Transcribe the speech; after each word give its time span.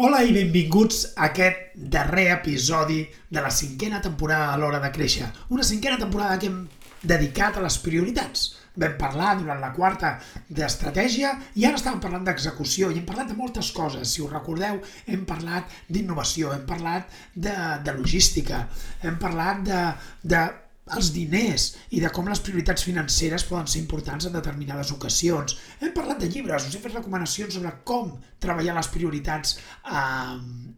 Hola 0.00 0.22
i 0.24 0.30
benvinguts 0.32 1.02
a 1.18 1.26
aquest 1.26 1.74
darrer 1.92 2.30
episodi 2.32 3.02
de 3.28 3.40
la 3.44 3.50
cinquena 3.52 3.98
temporada 4.00 4.54
de 4.54 4.62
l'Hora 4.62 4.78
de 4.80 4.88
Créixer. 4.88 5.26
Una 5.52 5.66
cinquena 5.68 5.98
temporada 6.00 6.38
que 6.40 6.48
hem 6.48 6.62
dedicat 7.02 7.58
a 7.58 7.64
les 7.66 7.76
prioritats. 7.84 8.46
Vam 8.72 8.94
parlar 8.96 9.34
durant 9.36 9.60
la 9.60 9.68
quarta 9.76 10.14
d'estratègia 10.48 11.34
i 11.60 11.66
ara 11.68 11.76
estàvem 11.76 12.00
parlant 12.00 12.24
d'execució 12.24 12.88
i 12.88 13.02
hem 13.02 13.04
parlat 13.04 13.34
de 13.34 13.36
moltes 13.36 13.68
coses. 13.76 14.08
Si 14.08 14.24
us 14.24 14.32
recordeu, 14.32 14.80
hem 15.04 15.26
parlat 15.28 15.68
d'innovació, 15.92 16.54
hem 16.56 16.64
parlat 16.64 17.12
de, 17.34 17.52
de 17.84 17.96
logística, 17.98 18.64
hem 19.04 19.20
parlat 19.20 19.60
de, 19.68 19.82
de 20.24 20.46
els 20.96 21.12
diners 21.14 21.68
i 21.96 22.00
de 22.02 22.10
com 22.12 22.28
les 22.28 22.40
prioritats 22.44 22.84
financeres 22.86 23.44
poden 23.48 23.68
ser 23.70 23.80
importants 23.80 24.26
en 24.28 24.34
determinades 24.36 24.92
ocasions. 24.94 25.56
Hem 25.80 25.94
parlat 25.96 26.20
de 26.22 26.28
llibres, 26.32 26.66
us 26.68 26.76
he 26.76 26.82
fet 26.82 26.96
recomanacions 26.96 27.56
sobre 27.56 27.72
com 27.88 28.12
treballar 28.42 28.74
les 28.76 28.90
prioritats 28.92 29.56
a, 29.84 30.02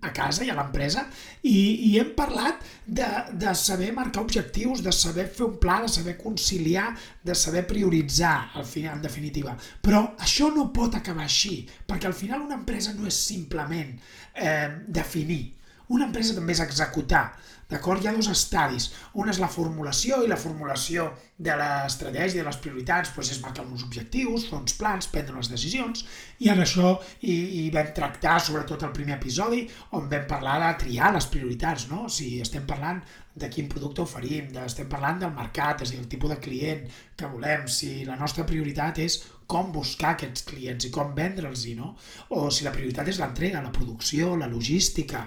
a 0.05 0.13
casa 0.17 0.45
i 0.45 0.53
a 0.53 0.57
l'empresa 0.59 1.07
i, 1.43 1.57
i 1.89 1.95
hem 2.01 2.13
parlat 2.17 2.63
de, 2.85 3.09
de 3.41 3.55
saber 3.59 3.91
marcar 3.97 4.25
objectius, 4.25 4.85
de 4.85 4.93
saber 4.93 5.27
fer 5.33 5.49
un 5.49 5.59
pla, 5.63 5.81
de 5.85 5.91
saber 5.93 6.17
conciliar, 6.21 6.91
de 7.25 7.35
saber 7.39 7.65
prioritzar, 7.71 8.51
al 8.55 8.69
final, 8.69 8.99
en 8.99 9.05
definitiva. 9.07 9.57
Però 9.83 10.05
això 10.21 10.51
no 10.55 10.71
pot 10.75 10.99
acabar 10.99 11.27
així, 11.29 11.63
perquè 11.89 12.11
al 12.11 12.17
final 12.17 12.45
una 12.45 12.61
empresa 12.61 12.95
no 12.95 13.09
és 13.09 13.19
simplement 13.33 13.95
eh, 14.35 14.69
definir, 14.87 15.45
una 15.89 16.07
empresa 16.09 16.37
també 16.37 16.55
és 16.55 16.63
executar. 16.65 17.27
D'acord? 17.69 18.03
Hi 18.05 18.09
ha 18.11 18.13
dos 18.13 18.29
estadis. 18.29 18.91
Un 19.21 19.31
és 19.33 19.39
la 19.41 19.49
formulació 19.49 20.21
i 20.23 20.29
la 20.29 20.37
formulació 20.41 21.07
de 21.47 21.55
l'estratègia, 21.59 22.43
de 22.43 22.47
les 22.47 22.59
prioritats, 22.61 23.11
doncs 23.17 23.33
és 23.35 23.41
marcar 23.43 23.65
uns 23.65 23.85
objectius, 23.87 24.45
fer 24.51 24.59
uns 24.59 24.77
plans, 24.79 25.09
prendre 25.11 25.37
les 25.39 25.51
decisions, 25.51 26.05
i 26.45 26.51
en 26.53 26.61
això 26.61 26.93
i, 27.23 27.35
i 27.35 27.63
vam 27.75 27.91
tractar 27.97 28.37
sobretot 28.41 28.85
el 28.87 28.95
primer 28.97 29.17
episodi 29.17 29.65
on 29.97 30.09
vam 30.13 30.27
parlar 30.31 30.59
de 30.63 30.71
triar 30.85 31.13
les 31.17 31.29
prioritats, 31.33 31.89
no? 31.91 32.05
Si 32.13 32.35
estem 32.45 32.69
parlant 32.69 33.01
de 33.35 33.49
quin 33.51 33.71
producte 33.73 34.05
oferim, 34.05 34.53
de, 34.55 34.63
estem 34.69 34.89
parlant 34.91 35.25
del 35.25 35.33
mercat, 35.35 35.83
és 35.83 35.91
a 35.91 35.97
dir, 35.97 36.03
el 36.05 36.11
tipus 36.13 36.35
de 36.35 36.41
client 36.45 36.85
que 37.17 37.31
volem, 37.33 37.65
si 37.67 38.05
la 38.07 38.19
nostra 38.21 38.47
prioritat 38.47 39.01
és 39.03 39.23
com 39.51 39.73
buscar 39.73 40.15
aquests 40.15 40.45
clients 40.47 40.87
i 40.87 40.93
com 40.95 41.17
vendre'ls-hi, 41.17 41.75
no? 41.81 41.97
O 42.37 42.51
si 42.55 42.69
la 42.69 42.77
prioritat 42.77 43.09
és 43.11 43.19
l'entrega, 43.25 43.65
la 43.65 43.75
producció, 43.75 44.37
la 44.39 44.53
logística, 44.53 45.25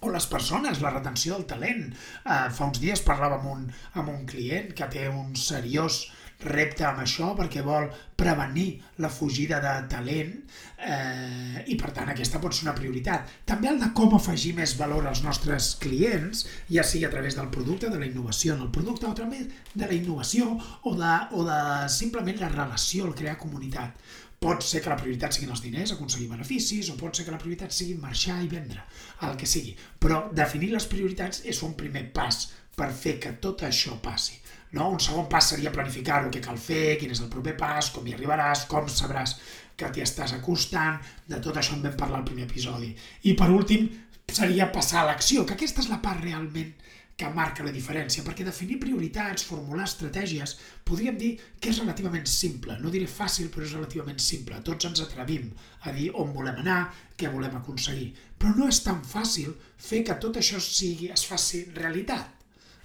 o 0.00 0.12
les 0.12 0.26
persones, 0.30 0.80
la 0.80 0.94
retenció 0.94 1.36
del 1.36 1.46
talent. 1.50 1.90
Uh, 2.24 2.48
fa 2.54 2.70
uns 2.70 2.80
dies 2.82 3.04
parlava 3.06 3.40
amb 3.40 3.52
un, 3.52 3.68
amb 3.94 4.12
un 4.12 4.24
client 4.28 4.72
que 4.76 4.88
té 4.92 5.08
un 5.12 5.36
seriós 5.36 6.06
repte 6.40 6.84
amb 6.88 7.02
això 7.02 7.34
perquè 7.36 7.62
vol 7.64 7.88
prevenir 8.16 8.80
la 9.00 9.10
fugida 9.12 9.60
de 9.60 9.72
talent 9.92 10.32
eh, 10.76 11.64
i 11.72 11.76
per 11.80 11.90
tant 11.96 12.10
aquesta 12.12 12.40
pot 12.40 12.54
ser 12.56 12.66
una 12.66 12.74
prioritat. 12.76 13.28
També 13.48 13.70
el 13.70 13.80
de 13.80 13.90
com 13.96 14.14
afegir 14.16 14.54
més 14.56 14.74
valor 14.78 15.06
als 15.08 15.22
nostres 15.24 15.74
clients, 15.80 16.46
ja 16.68 16.84
sigui 16.84 17.06
a 17.08 17.12
través 17.12 17.36
del 17.36 17.50
producte, 17.52 17.90
de 17.92 18.00
la 18.00 18.08
innovació 18.08 18.56
en 18.56 18.64
el 18.66 18.72
producte 18.72 19.08
o 19.08 19.14
també 19.16 19.44
de 19.74 19.86
la 19.86 19.96
innovació 19.96 20.52
o 20.56 20.94
de, 20.96 21.14
o 21.36 21.44
de 21.48 21.60
simplement 21.92 22.40
la 22.40 22.52
relació, 22.52 23.06
el 23.06 23.16
crear 23.16 23.38
comunitat. 23.40 23.96
Pot 24.40 24.62
ser 24.64 24.80
que 24.80 24.88
la 24.88 24.96
prioritat 24.96 25.34
siguin 25.36 25.50
els 25.52 25.60
diners, 25.60 25.90
aconseguir 25.92 26.30
beneficis, 26.30 26.86
o 26.88 26.94
pot 26.96 27.12
ser 27.12 27.26
que 27.26 27.32
la 27.34 27.40
prioritat 27.42 27.74
sigui 27.76 27.98
marxar 28.00 28.38
i 28.40 28.46
vendre, 28.48 28.80
el 29.26 29.34
que 29.36 29.48
sigui. 29.50 29.74
Però 30.00 30.22
definir 30.38 30.70
les 30.72 30.86
prioritats 30.88 31.42
és 31.52 31.60
un 31.66 31.74
primer 31.82 32.06
pas 32.16 32.38
per 32.78 32.88
fer 33.02 33.18
que 33.20 33.34
tot 33.44 33.66
això 33.68 33.98
passi. 34.00 34.38
No? 34.78 34.86
Un 34.94 35.02
segon 35.04 35.28
pas 35.28 35.50
seria 35.52 35.72
planificar-ho, 35.74 36.30
què 36.32 36.40
cal 36.40 36.56
fer, 36.56 36.96
quin 36.96 37.12
és 37.12 37.20
el 37.20 37.28
proper 37.34 37.52
pas, 37.60 37.90
com 37.92 38.08
hi 38.08 38.16
arribaràs, 38.16 38.64
com 38.70 38.88
sabràs 38.88 39.36
que 39.76 39.92
t'hi 39.92 40.06
estàs 40.06 40.32
acostant, 40.38 40.96
de 41.28 41.42
tot 41.44 41.60
això 41.60 41.76
en 41.76 41.84
vam 41.84 42.00
parlar 42.00 42.22
al 42.22 42.28
primer 42.30 42.48
episodi. 42.48 42.94
I 43.28 43.36
per 43.36 43.50
últim, 43.52 43.90
seria 44.32 44.70
passar 44.72 45.02
a 45.02 45.10
l'acció, 45.10 45.44
que 45.44 45.58
aquesta 45.58 45.84
és 45.84 45.92
la 45.92 46.00
part 46.00 46.24
realment 46.24 46.72
que 47.20 47.28
marca 47.36 47.64
la 47.66 47.72
diferència, 47.74 48.24
perquè 48.24 48.46
definir 48.46 48.78
prioritats, 48.80 49.44
formular 49.44 49.84
estratègies, 49.84 50.54
podríem 50.88 51.18
dir 51.20 51.30
que 51.60 51.68
és 51.72 51.80
relativament 51.82 52.24
simple. 52.32 52.78
No 52.80 52.92
diré 52.94 53.08
fàcil, 53.10 53.50
però 53.52 53.66
és 53.66 53.74
relativament 53.76 54.22
simple. 54.24 54.60
Tots 54.64 54.88
ens 54.88 55.02
atrevim 55.04 55.50
a 55.84 55.92
dir 55.96 56.08
on 56.22 56.32
volem 56.36 56.62
anar, 56.62 56.80
què 57.20 57.28
volem 57.32 57.58
aconseguir. 57.58 58.14
Però 58.40 58.54
no 58.56 58.68
és 58.72 58.80
tan 58.86 59.02
fàcil 59.04 59.52
fer 59.90 60.00
que 60.06 60.16
tot 60.22 60.40
això 60.40 60.60
sigui, 60.64 61.10
es 61.12 61.26
faci 61.28 61.66
realitat. 61.76 62.38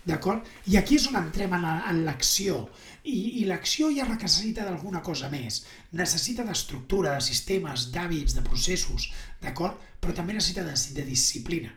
D'acord? 0.06 0.44
I 0.70 0.76
aquí 0.78 1.00
és 1.00 1.08
on 1.10 1.16
entrem 1.18 1.56
en 1.58 2.04
l'acció. 2.06 2.60
I, 3.06 3.40
i 3.40 3.48
l'acció 3.48 3.88
ja 3.96 4.06
necessita 4.10 4.68
d'alguna 4.68 5.02
cosa 5.06 5.32
més. 5.32 5.64
Necessita 5.98 6.46
d'estructura, 6.46 7.16
de 7.16 7.24
sistemes, 7.26 7.88
d'hàbits, 7.96 8.36
de 8.38 8.46
processos, 8.46 9.10
d'acord? 9.42 9.80
Però 10.04 10.14
també 10.14 10.36
necessita 10.36 10.68
de, 10.68 10.76
de 11.00 11.08
disciplina 11.08 11.74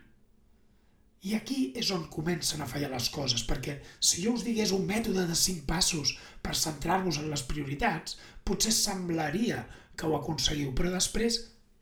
i 1.26 1.34
aquí 1.34 1.72
és 1.78 1.90
on 1.94 2.04
comencen 2.12 2.62
a 2.62 2.68
fallar 2.70 2.92
les 2.92 3.08
coses, 3.10 3.42
perquè 3.46 3.78
si 3.98 4.22
jo 4.22 4.36
us 4.36 4.44
digués 4.46 4.72
un 4.76 4.84
mètode 4.86 5.24
de 5.26 5.36
cinc 5.38 5.64
passos 5.66 6.14
per 6.42 6.54
centrar-vos 6.54 7.18
en 7.18 7.30
les 7.32 7.42
prioritats, 7.48 8.18
potser 8.46 8.74
semblaria 8.74 9.64
que 9.98 10.06
ho 10.06 10.14
aconseguiu, 10.18 10.70
però 10.78 10.92
després, 10.94 11.40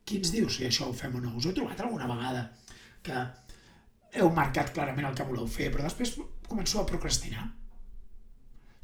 qui 0.09 0.23
ens 0.23 0.33
diu 0.33 0.49
si 0.49 0.65
això 0.65 0.89
ho 0.89 0.97
fem 0.97 1.19
o 1.19 1.21
no? 1.21 1.35
Us 1.37 1.49
heu 1.49 1.57
trobat 1.57 1.83
alguna 1.85 2.09
vegada 2.09 2.47
que 3.05 3.27
heu 4.17 4.33
marcat 4.33 4.73
clarament 4.73 5.11
el 5.11 5.17
que 5.19 5.27
voleu 5.29 5.49
fer, 5.51 5.69
però 5.75 5.85
després 5.85 6.15
començou 6.49 6.81
a 6.81 6.89
procrastinar? 6.89 7.51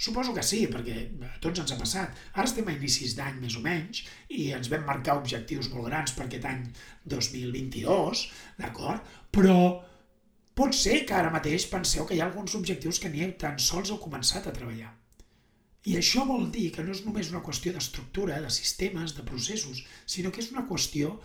Suposo 0.02 0.34
que 0.34 0.42
sí, 0.42 0.64
perquè 0.66 0.96
a 1.28 1.36
tots 1.40 1.62
ens 1.62 1.72
ha 1.72 1.78
passat. 1.78 2.16
Ara 2.34 2.48
estem 2.48 2.66
a 2.66 2.74
inicis 2.74 3.14
d'any 3.14 3.38
més 3.38 3.54
o 3.56 3.62
menys 3.62 4.02
i 4.34 4.48
ens 4.56 4.68
vam 4.72 4.82
marcar 4.88 5.14
objectius 5.20 5.70
molt 5.70 5.86
grans 5.86 6.12
per 6.16 6.26
aquest 6.26 6.48
any 6.50 6.64
2022, 7.12 8.24
d'acord? 8.58 9.06
Però 9.30 9.58
Pot 10.62 10.76
ser 10.78 11.00
que 11.02 11.14
ara 11.18 11.30
mateix 11.34 11.64
penseu 11.66 12.04
que 12.06 12.14
hi 12.14 12.20
ha 12.20 12.26
alguns 12.28 12.52
objectius 12.54 13.00
que 13.02 13.08
ni 13.10 13.24
tan 13.38 13.56
sols 13.58 13.88
heu 13.90 13.96
començat 13.98 14.44
a 14.46 14.52
treballar. 14.54 14.92
I 15.90 15.96
això 15.98 16.22
vol 16.28 16.44
dir 16.54 16.68
que 16.76 16.84
no 16.86 16.94
és 16.94 17.00
només 17.02 17.32
una 17.32 17.40
qüestió 17.42 17.72
d'estructura, 17.74 18.36
de 18.44 18.52
sistemes, 18.54 19.16
de 19.16 19.24
processos, 19.26 19.80
sinó 20.06 20.30
que 20.30 20.38
és 20.44 20.52
una 20.52 20.62
qüestió 20.68 21.16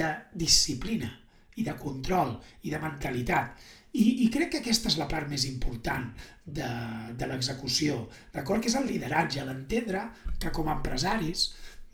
de 0.00 0.08
disciplina 0.32 1.12
i 1.60 1.68
de 1.68 1.76
control 1.76 2.38
i 2.64 2.72
de 2.72 2.80
mentalitat. 2.80 3.68
I, 3.92 4.24
i 4.24 4.30
crec 4.32 4.54
que 4.54 4.64
aquesta 4.64 4.88
és 4.88 4.96
la 4.96 5.10
part 5.12 5.28
més 5.28 5.44
important 5.52 6.08
de, 6.46 6.72
de 7.20 7.28
l'execució, 7.28 8.06
d'acord? 8.32 8.64
Que 8.64 8.72
és 8.72 8.80
el 8.80 8.88
lideratge, 8.88 9.44
l'entendre 9.44 10.08
que 10.40 10.56
com 10.56 10.72
a 10.72 10.80
empresaris 10.80 11.50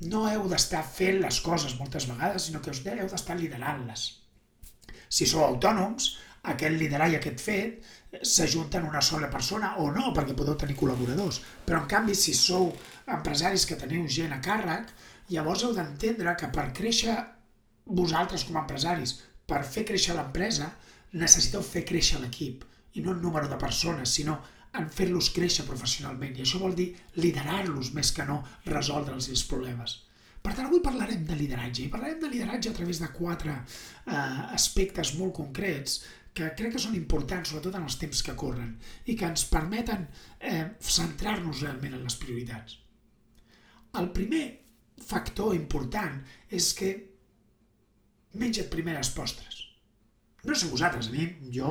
no 0.07 0.29
heu 0.31 0.47
d'estar 0.55 0.87
fent 0.87 1.25
les 1.27 1.43
coses 1.43 1.81
moltes 1.83 2.07
vegades, 2.15 2.47
sinó 2.47 2.63
que 2.63 2.71
us 2.71 2.87
heu 2.87 3.09
d'estar 3.11 3.43
liderant-les. 3.43 4.11
Si 5.13 5.27
sou 5.29 5.43
autònoms, 5.45 6.15
aquest 6.51 6.75
liderar 6.75 7.09
i 7.11 7.17
aquest 7.17 7.41
fet 7.41 8.23
s'ajunten 8.27 8.87
una 8.89 9.01
sola 9.01 9.29
persona 9.31 9.77
o 9.79 9.91
no, 9.95 10.11
perquè 10.15 10.35
podeu 10.37 10.57
tenir 10.59 10.77
col·laboradors. 10.79 11.41
Però, 11.67 11.81
en 11.81 11.89
canvi, 11.91 12.17
si 12.19 12.35
sou 12.35 12.73
empresaris 13.07 13.67
que 13.67 13.79
teniu 13.79 14.09
gent 14.09 14.35
a 14.35 14.41
càrrec, 14.43 14.91
llavors 15.31 15.63
heu 15.63 15.75
d'entendre 15.77 16.35
que 16.39 16.51
per 16.55 16.73
créixer 16.75 17.15
vosaltres 17.87 18.45
com 18.49 18.59
a 18.59 18.65
empresaris, 18.65 19.17
per 19.47 19.63
fer 19.65 19.87
créixer 19.87 20.17
l'empresa, 20.19 20.73
necessiteu 21.13 21.63
fer 21.63 21.85
créixer 21.87 22.21
l'equip, 22.21 22.65
i 22.95 23.03
no 23.05 23.15
en 23.15 23.23
número 23.23 23.49
de 23.49 23.59
persones, 23.61 24.11
sinó 24.11 24.41
en 24.79 24.89
fer-los 24.89 25.31
créixer 25.37 25.67
professionalment. 25.69 26.37
I 26.37 26.45
això 26.45 26.61
vol 26.61 26.75
dir 26.77 26.93
liderar-los 27.21 27.93
més 27.97 28.13
que 28.17 28.27
no 28.29 28.43
resoldre'ls 28.67 29.29
els 29.33 29.45
problemes. 29.49 30.01
Per 30.43 30.57
tant, 30.57 30.67
avui 30.67 30.81
parlarem 30.83 31.23
de 31.27 31.37
lideratge 31.39 31.85
i 31.85 31.91
parlarem 31.91 32.19
de 32.25 32.31
lideratge 32.33 32.73
a 32.73 32.75
través 32.75 32.99
de 32.99 33.09
quatre 33.15 33.53
eh, 33.55 34.17
aspectes 34.57 35.13
molt 35.15 35.37
concrets 35.37 36.01
que 36.33 36.49
crec 36.57 36.75
que 36.75 36.81
són 36.81 36.97
importants, 36.97 37.51
sobretot 37.51 37.77
en 37.77 37.87
els 37.89 37.99
temps 38.01 38.23
que 38.25 38.37
corren, 38.39 38.77
i 39.05 39.17
que 39.19 39.29
ens 39.29 39.45
permeten 39.51 40.07
eh, 40.41 40.65
centrar-nos 40.81 41.61
realment 41.65 41.99
en 41.99 42.07
les 42.07 42.17
prioritats. 42.21 42.79
El 44.01 44.09
primer 44.17 44.45
factor 45.03 45.53
important 45.57 46.23
és 46.49 46.71
que 46.79 46.93
menja't 48.41 48.71
primer 48.73 48.97
les 48.97 49.13
postres. 49.13 49.62
No 50.45 50.55
sé 50.59 50.67
vosaltres, 50.67 51.07
a 51.07 51.13
mi, 51.13 51.25
jo, 51.55 51.69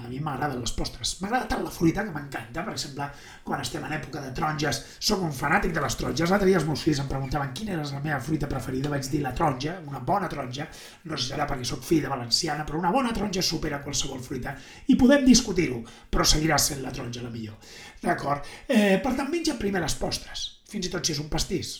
a 0.00 0.08
mi 0.08 0.18
m'agraden 0.24 0.62
les 0.62 0.72
postres. 0.72 1.10
M'agrada 1.20 1.44
tant 1.50 1.60
la 1.60 1.72
fruita 1.72 2.06
que 2.06 2.12
m'encanta. 2.14 2.62
Per 2.64 2.72
exemple, 2.72 3.08
quan 3.44 3.60
estem 3.60 3.82
en 3.84 3.92
època 3.98 4.22
de 4.24 4.30
taronges, 4.32 4.78
sóc 4.96 5.20
un 5.26 5.32
fanàtic 5.36 5.74
de 5.76 5.82
les 5.84 5.96
taronges. 6.00 6.30
L'altre 6.32 6.48
dia 6.48 6.56
els 6.56 6.64
meus 6.64 6.80
fills 6.86 7.02
em 7.02 7.10
preguntaven 7.10 7.50
quina 7.52 7.74
era 7.74 7.82
la 7.84 8.00
meva 8.00 8.20
fruita 8.24 8.48
preferida. 8.48 8.88
Vaig 8.88 9.10
dir 9.12 9.20
la 9.20 9.34
taronja, 9.36 9.74
una 9.84 10.00
bona 10.00 10.30
taronja. 10.32 10.64
No 11.04 11.18
sé 11.18 11.26
si 11.26 11.34
serà 11.34 11.44
perquè 11.50 11.68
sóc 11.68 11.84
fill 11.84 12.00
de 12.06 12.12
valenciana, 12.12 12.64
però 12.64 12.80
una 12.80 12.92
bona 12.94 13.12
taronja 13.12 13.44
supera 13.44 13.82
qualsevol 13.84 14.22
fruita. 14.24 14.54
I 14.88 14.96
podem 14.96 15.26
discutir-ho, 15.28 15.82
però 16.08 16.24
seguirà 16.24 16.56
sent 16.56 16.80
la 16.80 16.92
taronja 16.96 17.24
la 17.26 17.32
millor. 17.34 17.58
D'acord? 18.00 18.48
Eh, 18.64 19.02
per 19.04 19.12
tant, 19.18 19.28
menja 19.28 19.58
primer 19.60 19.82
les 19.84 19.98
postres, 20.00 20.46
fins 20.70 20.88
i 20.88 20.94
tot 20.94 21.04
si 21.04 21.12
és 21.12 21.20
un 21.20 21.28
pastís. 21.28 21.74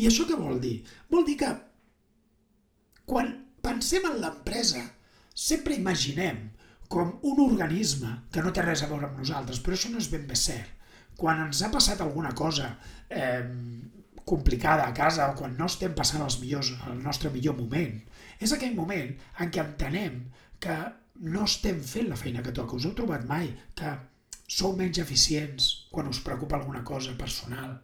I 0.00 0.08
això 0.08 0.24
què 0.24 0.40
vol 0.40 0.56
dir? 0.64 0.78
Vol 1.12 1.28
dir 1.28 1.36
que 1.44 1.52
quan 3.04 3.34
pensem 3.60 4.08
en 4.08 4.16
l'empresa, 4.22 4.80
sempre 5.40 5.76
imaginem 5.78 6.50
com 6.90 7.12
un 7.30 7.40
organisme 7.44 8.10
que 8.34 8.42
no 8.44 8.52
té 8.52 8.64
res 8.66 8.82
a 8.82 8.90
veure 8.90 9.08
amb 9.08 9.20
nosaltres, 9.22 9.60
però 9.62 9.76
això 9.76 9.92
no 9.92 10.00
és 10.02 10.10
ben 10.12 10.26
bé 10.28 10.36
cert. 10.36 10.76
Quan 11.20 11.40
ens 11.44 11.62
ha 11.62 11.70
passat 11.72 12.00
alguna 12.02 12.32
cosa 12.36 12.72
eh, 13.08 13.44
complicada 14.26 14.86
a 14.86 14.94
casa 14.96 15.28
o 15.30 15.36
quan 15.38 15.56
no 15.58 15.68
estem 15.70 15.94
passant 15.96 16.24
els 16.24 16.40
millors, 16.42 16.72
el 16.90 17.02
nostre 17.04 17.30
millor 17.34 17.56
moment, 17.60 18.00
és 18.40 18.52
aquell 18.56 18.74
moment 18.76 19.12
en 19.44 19.52
què 19.54 19.62
entenem 19.62 20.22
que 20.60 20.78
no 21.30 21.44
estem 21.46 21.80
fent 21.84 22.08
la 22.10 22.18
feina 22.20 22.42
que 22.44 22.54
toca. 22.56 22.76
Us 22.76 22.88
heu 22.88 22.96
trobat 22.98 23.26
mai 23.28 23.52
que 23.78 23.94
sou 24.50 24.74
menys 24.76 24.98
eficients 24.98 25.70
quan 25.94 26.10
us 26.10 26.20
preocupa 26.26 26.58
alguna 26.58 26.82
cosa 26.84 27.14
personal 27.18 27.78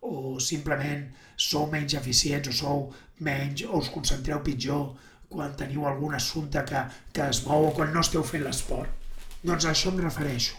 o 0.00 0.38
simplement 0.40 1.08
sou 1.36 1.66
menys 1.70 1.96
eficients 1.98 2.48
o 2.48 2.54
sou 2.54 2.84
menys 3.26 3.64
o 3.66 3.80
us 3.82 3.90
concentreu 3.92 4.40
pitjor 4.46 4.94
quan 5.28 5.56
teniu 5.56 5.84
algun 5.86 6.14
assumpte 6.16 6.62
que, 6.68 6.84
que 7.12 7.28
es 7.28 7.42
mou 7.46 7.68
o 7.68 7.74
quan 7.76 7.92
no 7.92 8.04
esteu 8.04 8.24
fent 8.24 8.44
l'esport. 8.46 8.90
Doncs 9.42 9.66
a 9.66 9.74
això 9.74 9.92
em 9.92 10.00
refereixo. 10.02 10.56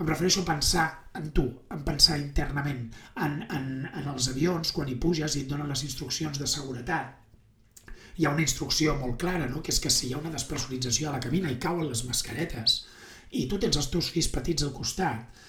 Em 0.00 0.08
refereixo 0.08 0.42
a 0.42 0.48
pensar 0.48 0.86
en 1.18 1.30
tu, 1.36 1.46
en 1.74 1.82
pensar 1.84 2.18
internament, 2.20 2.86
en, 3.26 3.40
en, 3.56 3.66
en 3.88 4.06
els 4.12 4.30
avions, 4.32 4.72
quan 4.76 4.88
hi 4.88 4.96
puges 5.00 5.36
i 5.36 5.44
et 5.44 5.50
donen 5.50 5.68
les 5.68 5.84
instruccions 5.84 6.40
de 6.40 6.48
seguretat. 6.48 7.16
Hi 8.16 8.26
ha 8.26 8.32
una 8.32 8.44
instrucció 8.44 8.94
molt 9.00 9.18
clara, 9.20 9.48
no? 9.48 9.60
que 9.64 9.72
és 9.74 9.80
que 9.80 9.92
si 9.92 10.08
hi 10.08 10.14
ha 10.14 10.22
una 10.22 10.32
despressurització 10.32 11.10
a 11.10 11.14
la 11.16 11.22
cabina 11.26 11.52
i 11.52 11.60
cauen 11.60 11.88
les 11.88 12.04
mascaretes 12.08 12.80
i 13.30 13.46
tu 13.46 13.60
tens 13.62 13.76
els 13.78 13.88
teus 13.92 14.10
fills 14.10 14.28
petits 14.32 14.66
al 14.66 14.74
costat, 14.74 15.44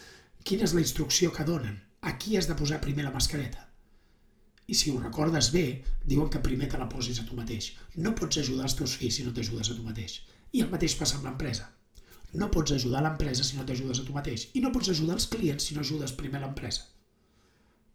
quina 0.46 0.68
és 0.68 0.76
la 0.78 0.84
instrucció 0.84 1.32
que 1.34 1.48
donen? 1.48 1.80
A 2.02 2.18
qui 2.18 2.38
has 2.38 2.48
de 2.50 2.58
posar 2.58 2.82
primer 2.84 3.08
la 3.08 3.14
mascareta? 3.16 3.71
I 4.72 4.78
si 4.80 4.92
ho 4.92 5.00
recordes 5.02 5.52
bé, 5.52 5.66
diuen 6.08 6.30
que 6.32 6.40
primer 6.44 6.70
te 6.72 6.80
la 6.80 6.88
posis 6.92 7.20
a 7.20 7.26
tu 7.28 7.36
mateix. 7.36 7.74
No 8.06 8.16
pots 8.16 8.40
ajudar 8.40 8.70
els 8.70 8.78
teus 8.80 8.96
fills 9.00 9.20
si 9.20 9.28
no 9.28 9.34
t'ajudes 9.36 9.72
a 9.74 9.76
tu 9.76 9.84
mateix. 9.84 10.22
I 10.56 10.64
el 10.64 10.72
mateix 10.72 10.96
passa 11.00 11.18
amb 11.18 11.28
l'empresa. 11.28 11.68
No 12.40 12.48
pots 12.54 12.72
ajudar 12.78 13.02
l'empresa 13.04 13.44
si 13.44 13.58
no 13.58 13.66
t'ajudes 13.68 14.00
a 14.00 14.06
tu 14.08 14.16
mateix. 14.16 14.48
I 14.56 14.64
no 14.64 14.72
pots 14.72 14.94
ajudar 14.94 15.18
els 15.18 15.28
clients 15.34 15.68
si 15.68 15.76
no 15.76 15.84
ajudes 15.84 16.16
primer 16.22 16.40
l'empresa. 16.44 16.88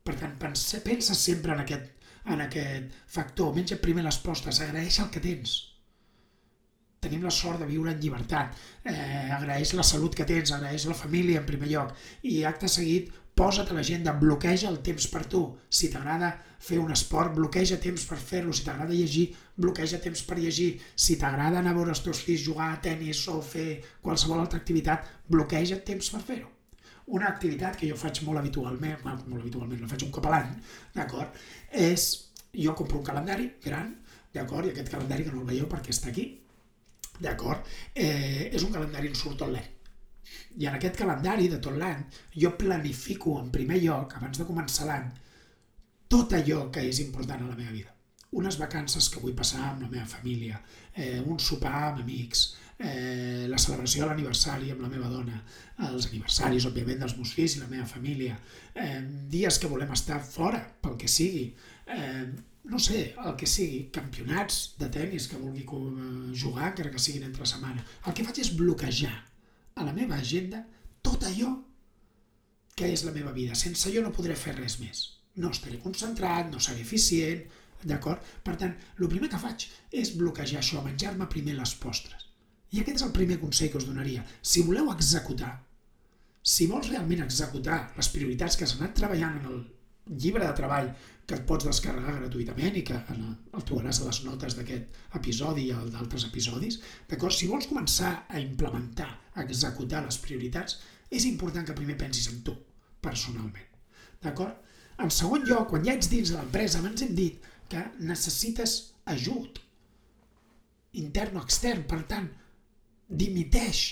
Per 0.07 0.15
tant, 0.21 0.37
pensa, 0.43 0.83
pensa 0.85 1.17
sempre 1.19 1.55
en 1.57 1.63
aquest, 1.65 1.89
en 2.35 2.45
aquest 2.45 3.01
factor. 3.17 3.55
Menja 3.57 3.81
primer 3.83 4.05
les 4.05 4.21
postres, 4.27 4.61
agraeix 4.61 5.01
el 5.03 5.09
que 5.15 5.25
tens. 5.25 5.57
Tenim 7.07 7.25
la 7.25 7.33
sort 7.33 7.63
de 7.63 7.71
viure 7.71 7.93
en 7.95 8.03
llibertat. 8.03 8.53
Eh, 8.85 9.31
agraeix 9.39 9.73
la 9.79 9.87
salut 9.87 10.15
que 10.17 10.29
tens, 10.29 10.53
agraeix 10.53 10.87
la 10.91 10.99
família 10.99 11.41
en 11.41 11.49
primer 11.49 11.73
lloc. 11.73 11.97
I 12.29 12.43
acte 12.51 12.69
seguit, 12.73 13.11
posa't 13.37 13.69
a 13.71 13.75
l'agenda, 13.77 14.15
bloqueja 14.17 14.71
el 14.71 14.79
temps 14.85 15.07
per 15.13 15.27
tu. 15.29 15.43
Si 15.69 15.91
t'agrada 15.93 16.31
fer 16.67 16.79
un 16.81 16.93
esport, 16.95 17.35
bloqueja 17.37 17.77
temps 17.83 18.07
per 18.09 18.17
fer-lo. 18.17 18.55
Si 18.57 18.65
t'agrada 18.65 18.97
llegir, 18.97 19.27
bloqueja 19.61 20.01
temps 20.01 20.23
per 20.25 20.39
llegir. 20.41 20.71
Si 20.97 21.19
t'agrada 21.21 21.61
anar 21.61 21.75
a 21.75 21.77
veure 21.77 21.93
els 21.93 22.01
teus 22.05 22.23
fills 22.25 22.47
jugar 22.47 22.71
a 22.73 22.81
tennis 22.87 23.21
o 23.29 23.37
fer 23.45 23.83
qualsevol 24.01 24.41
altra 24.41 24.63
activitat, 24.63 25.13
bloqueja 25.29 25.83
temps 25.85 26.09
per 26.15 26.23
fer-ho. 26.31 26.49
Una 27.19 27.29
activitat 27.29 27.77
que 27.79 27.91
jo 27.93 28.01
faig 28.01 28.23
molt 28.27 28.41
habitualment, 28.41 29.05
molt 29.05 29.39
habitualment, 29.43 29.85
la 29.85 29.93
faig 29.93 30.09
un 30.09 30.17
cop 30.17 30.27
a 30.27 30.33
l'any, 30.33 30.57
d'acord, 30.97 31.37
és 31.71 32.09
jo 32.57 32.75
compro 32.75 32.99
un 32.99 33.07
calendari 33.07 33.53
gran, 33.63 33.93
d'acord, 34.35 34.67
i 34.67 34.73
aquest 34.73 34.91
calendari 34.97 35.29
que 35.29 35.37
no 35.37 35.45
el 35.45 35.53
veieu 35.53 35.69
perquè 35.71 35.95
està 35.95 36.11
aquí, 36.11 36.27
d'acord, 37.21 37.69
eh, 37.95 38.51
és 38.51 38.65
un 38.65 38.75
calendari 38.75 39.13
on 39.13 39.19
surt 39.23 39.39
tot 39.45 39.53
l'any 39.53 39.76
i 40.57 40.67
en 40.67 40.77
aquest 40.77 40.97
calendari 41.01 41.49
de 41.53 41.61
tot 41.63 41.77
l'any 41.77 42.05
jo 42.35 42.53
planifico 42.59 43.39
en 43.41 43.51
primer 43.55 43.81
lloc, 43.83 44.17
abans 44.19 44.41
de 44.41 44.49
començar 44.49 44.89
l'any, 44.89 45.11
tot 46.09 46.33
allò 46.39 46.67
que 46.73 46.85
és 46.87 47.01
important 47.03 47.43
a 47.43 47.51
la 47.51 47.59
meva 47.59 47.75
vida. 47.75 47.93
Unes 48.37 48.59
vacances 48.61 49.09
que 49.09 49.21
vull 49.23 49.37
passar 49.39 49.63
amb 49.71 49.87
la 49.87 49.91
meva 49.91 50.07
família, 50.07 50.61
eh, 50.95 51.21
un 51.25 51.39
sopar 51.41 51.91
amb 51.91 52.03
amics, 52.03 52.47
eh, 52.79 53.47
la 53.49 53.59
celebració 53.59 54.03
de 54.03 54.11
l'aniversari 54.11 54.73
amb 54.73 54.83
la 54.85 54.91
meva 54.93 55.09
dona, 55.09 55.39
els 55.89 56.09
aniversaris, 56.11 56.67
òbviament, 56.69 57.01
dels 57.01 57.17
meus 57.17 57.33
fills 57.37 57.57
i 57.57 57.63
la 57.63 57.71
meva 57.71 57.87
família, 57.87 58.37
eh, 58.75 59.01
dies 59.33 59.59
que 59.59 59.71
volem 59.73 59.93
estar 59.93 60.21
fora, 60.25 60.61
pel 60.83 60.99
que 61.01 61.09
sigui, 61.09 61.47
eh, 61.87 62.27
no 62.67 62.79
sé, 62.83 63.15
el 63.25 63.37
que 63.39 63.47
sigui, 63.47 63.87
campionats 63.95 64.75
de 64.79 64.91
tennis 64.91 65.29
que 65.31 65.39
vulgui 65.39 65.65
jugar, 66.35 66.73
encara 66.73 66.91
que 66.91 66.99
siguin 66.99 67.29
entre 67.29 67.47
setmana. 67.47 67.85
El 68.07 68.13
que 68.13 68.25
faig 68.27 68.43
és 68.43 68.57
bloquejar 68.59 69.15
la 69.87 69.95
meva 69.97 70.19
agenda 70.21 70.63
tot 71.07 71.25
allò 71.29 71.53
que 72.77 72.91
és 72.93 73.05
la 73.07 73.15
meva 73.15 73.33
vida. 73.33 73.55
Sense 73.57 73.89
allò 73.89 74.03
no 74.05 74.15
podré 74.17 74.37
fer 74.37 74.57
res 74.57 74.81
més. 74.83 75.05
No 75.41 75.53
estaré 75.55 75.79
concentrat, 75.81 76.51
no 76.53 76.61
seré 76.61 76.83
eficient, 76.85 77.45
d'acord? 77.87 78.23
Per 78.45 78.57
tant, 78.61 78.75
el 79.01 79.11
primer 79.13 79.31
que 79.33 79.41
faig 79.41 79.67
és 80.03 80.15
bloquejar 80.17 80.61
això, 80.61 80.83
menjar-me 80.85 81.29
primer 81.33 81.57
les 81.57 81.75
postres. 81.81 82.27
I 82.75 82.83
aquest 82.83 83.01
és 83.01 83.07
el 83.07 83.15
primer 83.17 83.39
consell 83.41 83.71
que 83.73 83.81
us 83.81 83.89
donaria. 83.89 84.25
Si 84.43 84.65
voleu 84.67 84.91
executar, 84.93 85.53
si 86.43 86.67
vols 86.71 86.91
realment 86.91 87.25
executar 87.25 87.79
les 87.97 88.11
prioritats 88.13 88.59
que 88.59 88.69
s'han 88.69 88.85
anat 88.85 88.99
treballant 89.01 89.41
en 89.41 89.49
el 89.53 89.63
llibre 90.07 90.47
de 90.47 90.55
treball 90.55 90.91
que 91.27 91.35
et 91.35 91.47
pots 91.47 91.67
descarregar 91.67 92.21
gratuïtament 92.21 92.77
i 92.79 92.85
que 92.87 92.99
el 93.11 93.65
trobaràs 93.67 94.01
a 94.01 94.07
les 94.07 94.21
notes 94.27 94.55
d'aquest 94.59 95.17
episodi 95.19 95.67
i 95.67 95.75
d'altres 95.91 96.29
episodis, 96.29 96.79
d'acord? 97.11 97.35
Si 97.35 97.49
vols 97.51 97.67
començar 97.67 98.13
a 98.29 98.39
implementar, 98.43 99.09
a 99.35 99.43
executar 99.43 100.05
les 100.05 100.21
prioritats, 100.23 100.79
és 101.11 101.27
important 101.27 101.67
que 101.67 101.75
primer 101.75 101.99
pensis 101.99 102.31
en 102.31 102.41
tu, 102.47 102.55
personalment. 103.03 103.67
D'acord? 104.23 104.63
En 105.03 105.11
segon 105.13 105.45
lloc, 105.45 105.69
quan 105.73 105.85
ja 105.85 105.97
ets 105.99 106.09
dins 106.09 106.31
de 106.31 106.39
l'empresa, 106.39 106.79
abans 106.79 107.03
hem 107.03 107.15
dit 107.19 107.43
que 107.69 107.83
necessites 107.99 108.79
ajut 109.13 109.61
intern 110.97 111.37
o 111.37 111.45
extern, 111.45 111.85
per 111.91 112.05
tant, 112.09 112.29
dimiteix 113.07 113.83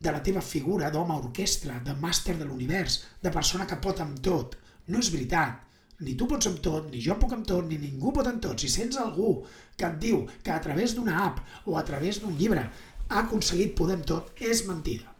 de 0.00 0.12
la 0.12 0.22
teva 0.24 0.40
figura 0.44 0.90
d'home 0.92 1.16
orquestra, 1.18 1.80
de 1.84 1.94
màster 2.00 2.38
de 2.38 2.46
l'univers, 2.48 3.02
de 3.22 3.32
persona 3.34 3.66
que 3.68 3.80
pot 3.82 4.00
amb 4.00 4.22
tot. 4.24 4.56
No 4.88 5.00
és 5.00 5.10
veritat 5.12 5.63
ni 6.00 6.16
tu 6.18 6.26
pots 6.30 6.48
amb 6.50 6.58
tot, 6.64 6.88
ni 6.90 7.02
jo 7.02 7.14
puc 7.20 7.32
amb 7.36 7.46
tot, 7.46 7.66
ni 7.68 7.78
ningú 7.78 8.12
pot 8.14 8.26
amb 8.26 8.42
tot. 8.42 8.58
Si 8.60 8.70
sents 8.72 8.98
algú 8.98 9.36
que 9.78 9.86
et 9.86 10.00
diu 10.02 10.24
que 10.42 10.52
a 10.54 10.60
través 10.64 10.96
d'una 10.96 11.20
app 11.26 11.40
o 11.70 11.78
a 11.78 11.84
través 11.86 12.20
d'un 12.22 12.34
llibre 12.38 12.64
ha 12.64 13.20
aconseguit 13.22 13.76
poder 13.78 13.98
amb 14.00 14.08
tot, 14.08 14.32
és 14.40 14.64
mentida. 14.66 15.12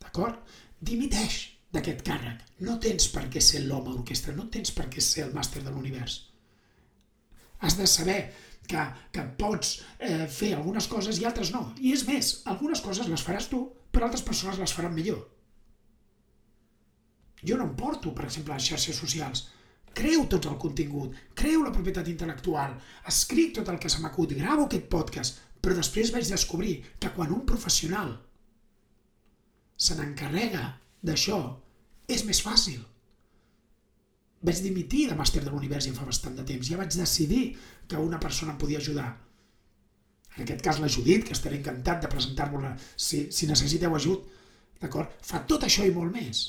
D'acord? 0.00 0.40
Dimiteix 0.80 1.40
d'aquest 1.74 2.04
càrrec. 2.06 2.44
No 2.64 2.78
tens 2.82 3.10
per 3.12 3.26
què 3.32 3.42
ser 3.44 3.64
l'home 3.66 3.92
orquestra, 3.92 4.34
no 4.34 4.48
tens 4.52 4.72
per 4.72 4.88
què 4.92 5.04
ser 5.04 5.26
el 5.26 5.34
màster 5.36 5.62
de 5.64 5.74
l'univers. 5.74 6.22
Has 7.60 7.76
de 7.76 7.88
saber 7.90 8.20
que, 8.70 8.84
que 9.12 9.24
pots 9.40 9.74
eh, 9.98 10.26
fer 10.30 10.54
algunes 10.54 10.86
coses 10.88 11.18
i 11.20 11.26
altres 11.28 11.52
no. 11.52 11.66
I 11.82 11.92
és 11.96 12.06
més, 12.08 12.38
algunes 12.52 12.80
coses 12.84 13.10
les 13.10 13.24
faràs 13.26 13.50
tu, 13.52 13.66
però 13.92 14.06
altres 14.06 14.24
persones 14.24 14.60
les 14.62 14.72
faran 14.72 14.94
millor. 14.96 15.26
Jo 17.44 17.58
no 17.58 17.68
em 17.68 17.76
porto, 17.78 18.14
per 18.14 18.26
exemple, 18.26 18.54
a 18.54 18.58
les 18.58 18.70
xarxes 18.72 18.98
socials 18.98 19.46
creu 19.96 20.26
tot 20.30 20.46
el 20.50 20.58
contingut, 20.60 21.16
creu 21.38 21.64
la 21.64 21.72
propietat 21.74 22.08
intel·lectual, 22.10 22.74
escric 23.10 23.54
tot 23.58 23.68
el 23.72 23.78
que 23.82 23.90
se 23.92 24.02
m'acut, 24.02 24.34
gravo 24.38 24.66
aquest 24.66 24.88
podcast, 24.92 25.40
però 25.60 25.76
després 25.76 26.12
vaig 26.14 26.28
descobrir 26.30 26.78
que 27.00 27.12
quan 27.14 27.32
un 27.34 27.44
professional 27.46 28.14
se 29.78 29.94
n'encarrega 29.98 30.64
d'això, 31.06 31.38
és 32.08 32.24
més 32.26 32.40
fàcil. 32.42 32.80
Vaig 34.42 34.60
dimitir 34.62 35.08
de 35.10 35.16
màster 35.18 35.42
de 35.44 35.50
l'univers 35.50 35.88
i 35.88 35.94
fa 35.94 36.06
bastant 36.06 36.36
de 36.38 36.44
temps. 36.46 36.68
Ja 36.70 36.78
vaig 36.78 36.94
decidir 36.94 37.42
que 37.90 37.98
una 37.98 38.20
persona 38.22 38.54
em 38.54 38.60
podia 38.60 38.78
ajudar. 38.82 39.08
En 40.36 40.44
aquest 40.44 40.62
cas 40.62 40.78
la 40.78 40.90
Judit, 40.94 41.24
que 41.26 41.34
estaré 41.34 41.58
encantat 41.58 42.04
de 42.04 42.10
presentar-vos 42.10 42.86
si, 42.94 43.26
si 43.34 43.48
necessiteu 43.50 43.94
ajut. 43.98 44.28
D'acord? 44.78 45.10
Fa 45.26 45.42
tot 45.50 45.66
això 45.66 45.86
i 45.86 45.94
molt 45.94 46.14
més. 46.14 46.44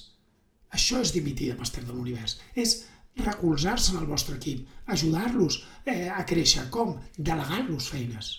Això 0.77 1.01
és 1.01 1.13
dimitir 1.15 1.50
de 1.50 1.58
màster 1.58 1.81
de 1.81 1.96
l'univers. 1.96 2.38
És 2.53 2.84
recolzar-se 3.17 3.93
en 3.93 4.01
el 4.01 4.07
vostre 4.07 4.35
equip, 4.37 4.67
ajudar-los 4.87 5.63
eh, 5.85 6.09
a 6.09 6.25
créixer. 6.25 6.69
Com? 6.73 6.95
Delegant-los 7.17 7.89
feines. 7.91 8.31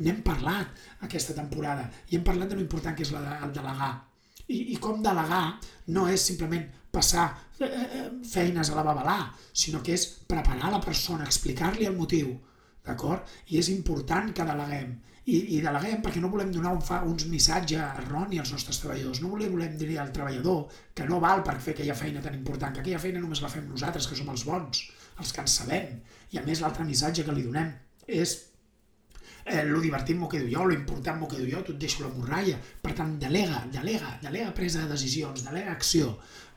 N'hem 0.00 0.20
parlat 0.24 1.04
aquesta 1.06 1.34
temporada 1.36 1.86
i 2.10 2.18
hem 2.18 2.24
parlat 2.24 2.50
de 2.50 2.58
lo 2.58 2.64
important 2.64 2.96
que 2.96 3.04
és 3.06 3.12
la 3.14 3.22
de, 3.24 3.36
el 3.46 3.54
delegar. 3.56 3.92
I, 4.46 4.58
I 4.74 4.76
com 4.82 5.00
delegar 5.02 5.44
no 5.96 6.04
és 6.12 6.26
simplement 6.28 6.66
passar 6.92 7.26
eh, 7.60 7.66
eh 7.68 8.04
feines 8.26 8.70
a 8.70 8.76
la 8.76 8.84
babalà, 8.86 9.16
sinó 9.52 9.82
que 9.82 9.96
és 9.96 10.06
preparar 10.28 10.70
la 10.72 10.82
persona, 10.84 11.24
explicar-li 11.24 11.88
el 11.88 11.96
motiu, 11.96 12.34
d'acord? 12.86 13.24
I 13.48 13.58
és 13.62 13.72
important 13.72 14.32
que 14.36 14.46
deleguem. 14.46 14.94
I, 15.26 15.38
i 15.56 15.60
deleguem 15.62 16.02
perquè 16.04 16.20
no 16.22 16.30
volem 16.30 16.52
donar 16.54 16.70
un 16.76 16.82
fa, 16.86 17.00
uns 17.02 17.24
missatges 17.26 17.82
erroni 18.04 18.38
als 18.38 18.52
nostres 18.54 18.78
treballadors. 18.78 19.20
No 19.24 19.32
volem, 19.32 19.50
volem 19.56 19.72
dir 19.78 19.96
al 19.98 20.12
treballador 20.14 20.68
que 20.94 21.06
no 21.08 21.18
val 21.22 21.42
per 21.46 21.56
fer 21.62 21.74
aquella 21.74 21.96
feina 21.98 22.22
tan 22.22 22.36
important, 22.38 22.76
que 22.76 22.84
aquella 22.84 23.00
feina 23.02 23.22
només 23.22 23.42
la 23.42 23.50
fem 23.50 23.66
nosaltres, 23.66 24.06
que 24.06 24.18
som 24.18 24.30
els 24.30 24.46
bons, 24.46 24.84
els 25.18 25.32
que 25.34 25.42
en 25.42 25.50
sabem. 25.50 25.96
I 26.30 26.38
a 26.38 26.44
més 26.46 26.62
l'altre 26.62 26.86
missatge 26.86 27.26
que 27.26 27.34
li 27.34 27.42
donem 27.42 27.72
és 28.06 28.36
eh, 29.46 29.64
lo 29.66 29.80
divertit 29.82 30.18
m'ho 30.18 30.28
quedo 30.30 30.46
jo, 30.50 30.66
lo 30.66 30.76
important 30.76 31.18
m'ho 31.18 31.30
quedo 31.30 31.46
jo, 31.50 31.62
tu 31.66 31.74
et 31.74 31.82
deixo 31.82 32.04
la 32.04 32.12
morralla. 32.14 32.60
Per 32.82 32.94
tant, 32.94 33.16
delega, 33.22 33.64
delega, 33.72 34.12
delega 34.22 34.54
presa 34.54 34.84
de 34.84 34.92
decisions, 34.94 35.42
delega 35.46 35.74
acció. 35.74 36.12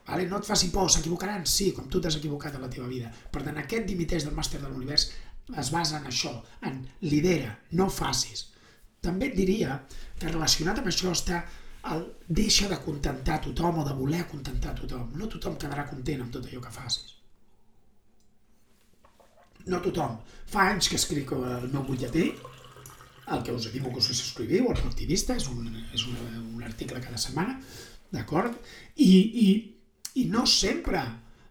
Vale? 0.09 0.25
No 0.29 0.38
et 0.41 0.45
faci 0.45 0.69
por, 0.73 0.89
s'equivocaran? 0.89 1.45
Sí, 1.49 1.71
com 1.77 1.89
tu 1.89 2.01
t'has 2.01 2.17
equivocat 2.17 2.55
a 2.57 2.61
la 2.61 2.69
teva 2.69 2.89
vida. 2.89 3.09
Per 3.33 3.43
tant, 3.45 3.57
aquest 3.61 3.85
dimiteix 3.89 4.25
del 4.25 4.38
màster 4.38 4.61
de 4.61 4.69
l'univers 4.69 5.09
es 5.57 5.73
basa 5.73 5.97
en 5.97 6.07
això, 6.09 6.35
en 6.65 6.81
lidera, 7.05 7.55
no 7.77 7.89
facis. 7.93 8.47
També 9.05 9.29
et 9.29 9.37
diria 9.37 9.79
que 10.19 10.31
relacionat 10.31 10.81
amb 10.81 10.91
això 10.91 11.13
està 11.15 11.43
el 11.93 12.03
deixa 12.27 12.67
de 12.67 12.77
contentar 12.83 13.39
tothom 13.45 13.79
o 13.81 13.85
de 13.87 13.95
voler 13.95 14.25
contentar 14.27 14.75
tothom. 14.75 15.13
No 15.15 15.29
tothom 15.31 15.55
quedarà 15.61 15.87
content 15.89 16.25
amb 16.25 16.33
tot 16.35 16.47
allò 16.49 16.61
que 16.65 16.73
facis. 16.75 17.15
No 19.71 19.79
tothom. 19.83 20.17
Fa 20.49 20.69
anys 20.73 20.89
que 20.91 20.99
escric 20.99 21.31
el 21.35 21.69
meu 21.71 21.85
butlletí, 21.87 22.25
el 23.29 23.43
que 23.45 23.53
us 23.53 23.67
animo 23.69 23.93
que 23.93 24.01
us 24.01 24.09
subscriviu, 24.09 24.69
el 24.71 24.83
Activista, 24.89 25.35
és 25.37 25.47
un, 25.51 25.67
és 25.93 26.05
un, 26.09 26.19
un 26.57 26.63
article 26.65 27.01
cada 27.03 27.19
setmana, 27.21 27.59
d'acord? 28.11 28.55
I, 28.97 29.11
i, 29.45 29.49
I 30.19 30.25
no 30.33 30.45
sempre 30.49 31.03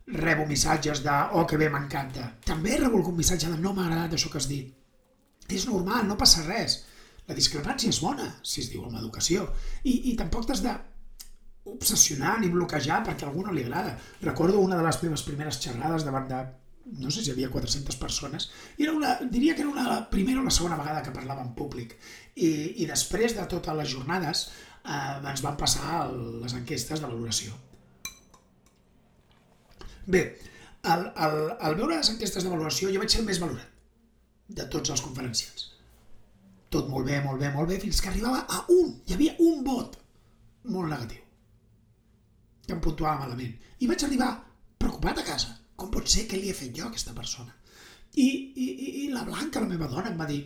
rebo 0.08 0.46
missatges 0.48 1.02
de 1.04 1.14
oh, 1.36 1.44
que 1.46 1.58
bé, 1.60 1.68
m'encanta. 1.70 2.32
També 2.44 2.76
rebo 2.76 2.98
algun 2.98 3.16
missatge 3.16 3.50
de 3.52 3.60
no 3.60 3.74
m'ha 3.76 3.86
agradat 3.86 4.16
això 4.16 4.32
que 4.32 4.40
has 4.40 4.48
dit. 4.50 4.72
És 5.48 5.68
normal, 5.68 6.06
no 6.08 6.18
passa 6.20 6.44
res. 6.44 6.82
La 7.28 7.36
discrepància 7.36 7.92
és 7.92 8.00
bona, 8.00 8.28
si 8.42 8.62
es 8.62 8.70
diu 8.72 8.86
amb 8.86 8.96
educació. 9.00 9.48
I, 9.84 10.12
i 10.12 10.16
tampoc 10.16 10.46
t'has 10.48 10.62
de 10.64 10.72
obsessionar 11.68 12.38
ni 12.40 12.48
bloquejar 12.52 13.02
perquè 13.04 13.26
a 13.26 13.28
algú 13.28 13.44
no 13.44 13.52
li 13.52 13.66
agrada. 13.66 13.98
Recordo 14.22 14.62
una 14.64 14.78
de 14.78 14.86
les 14.86 15.02
meves 15.02 15.26
primeres 15.26 15.60
xerrades 15.60 16.06
davant 16.06 16.30
de 16.30 16.40
no 16.88 17.10
sé 17.10 17.20
si 17.20 17.28
hi 17.28 17.34
havia 17.34 17.50
400 17.52 17.96
persones, 18.00 18.48
i 18.78 18.86
era 18.86 18.94
una, 18.96 19.18
diria 19.20 19.54
que 19.54 19.60
era 19.60 19.70
una, 19.70 19.84
la 19.84 19.98
primera 20.10 20.40
o 20.40 20.44
la 20.44 20.54
segona 20.54 20.78
vegada 20.78 21.02
que 21.04 21.12
parlava 21.12 21.44
en 21.44 21.52
públic. 21.58 21.94
I, 22.34 22.48
i 22.82 22.88
després 22.88 23.36
de 23.36 23.44
totes 23.50 23.76
les 23.76 23.90
jornades 23.92 24.46
eh, 24.48 25.30
ens 25.32 25.44
van 25.44 25.58
passar 25.60 26.04
el, 26.06 26.40
les 26.42 26.54
enquestes 26.56 27.02
de 27.02 27.10
valoració. 27.10 27.52
Bé, 30.08 30.22
al, 30.88 31.10
al, 31.16 31.40
al 31.60 31.76
veure 31.76 31.98
les 31.98 32.12
enquestes 32.14 32.46
de 32.46 32.52
valoració 32.52 32.92
jo 32.92 33.02
vaig 33.02 33.12
ser 33.12 33.20
el 33.24 33.28
més 33.28 33.42
valorat 33.42 33.76
de 34.48 34.64
tots 34.72 34.94
els 34.94 35.04
conferenciants. 35.04 35.74
Tot 36.74 36.90
molt 36.92 37.08
bé, 37.08 37.20
molt 37.24 37.40
bé, 37.40 37.48
molt 37.54 37.70
bé, 37.70 37.78
fins 37.80 38.02
que 38.04 38.10
arribava 38.10 38.44
a 38.48 38.64
un. 38.74 38.92
Hi 39.06 39.16
havia 39.16 39.36
un 39.44 39.62
vot 39.64 39.96
molt 40.74 40.92
negatiu. 40.92 41.24
Que 42.66 42.76
em 42.76 42.82
puntuava 42.84 43.24
malament. 43.24 43.54
I 43.80 43.88
vaig 43.88 44.04
arribar 44.04 44.34
preocupat 44.78 45.22
a 45.22 45.26
casa. 45.30 45.54
Com 45.78 45.90
pot 45.94 46.10
ser 46.10 46.26
que 46.28 46.36
li 46.36 46.50
he 46.50 46.56
fet 46.58 46.74
jo 46.76 46.84
a 46.84 46.90
aquesta 46.92 47.14
persona? 47.16 47.54
I, 48.18 48.26
i, 48.26 48.68
i 49.04 49.10
la 49.12 49.24
Blanca, 49.24 49.62
la 49.62 49.70
meva 49.70 49.88
dona, 49.88 50.10
em 50.10 50.18
va 50.18 50.26
dir 50.28 50.42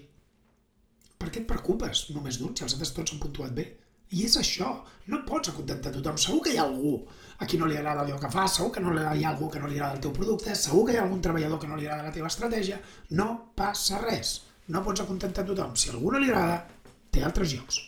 per 1.22 1.30
què 1.30 1.42
et 1.42 1.48
preocupes 1.48 2.08
només 2.10 2.38
d'un 2.38 2.54
si 2.56 2.66
els 2.66 2.74
altres 2.76 2.92
tots 2.96 3.14
han 3.14 3.22
puntuat 3.22 3.54
bé? 3.56 3.66
I 4.12 4.26
és 4.26 4.34
això, 4.36 4.68
no 5.08 5.22
pots 5.24 5.48
acontentar 5.48 5.92
tothom. 5.94 6.18
Segur 6.20 6.42
que 6.44 6.52
hi 6.52 6.58
ha 6.60 6.66
algú 6.66 6.96
a 7.38 7.46
qui 7.48 7.58
no 7.58 7.68
li 7.70 7.78
agrada 7.78 8.02
allò 8.02 8.18
que 8.20 8.30
fa, 8.32 8.44
segur 8.50 8.72
que 8.74 8.82
no 8.84 8.92
hi 8.92 9.24
ha 9.24 9.30
algú 9.30 9.48
que 9.50 9.62
no 9.62 9.70
li 9.70 9.78
agrada 9.78 9.96
el 9.96 10.02
teu 10.04 10.12
producte, 10.12 10.54
segur 10.58 10.84
que 10.86 10.96
hi 10.96 10.98
ha 11.00 11.04
algun 11.06 11.22
treballador 11.24 11.62
que 11.62 11.70
no 11.70 11.78
li 11.78 11.86
agrada 11.88 12.10
la 12.10 12.16
teva 12.16 12.28
estratègia, 12.28 12.80
no 13.18 13.28
passa 13.56 14.02
res. 14.02 14.34
No 14.68 14.82
pots 14.86 15.02
acontentar 15.02 15.44
tothom. 15.48 15.74
Si 15.76 15.90
a 15.90 15.96
algú 15.96 16.12
no 16.12 16.20
li 16.22 16.30
agrada, 16.30 16.60
té 17.10 17.24
altres 17.26 17.54
llocs. 17.56 17.80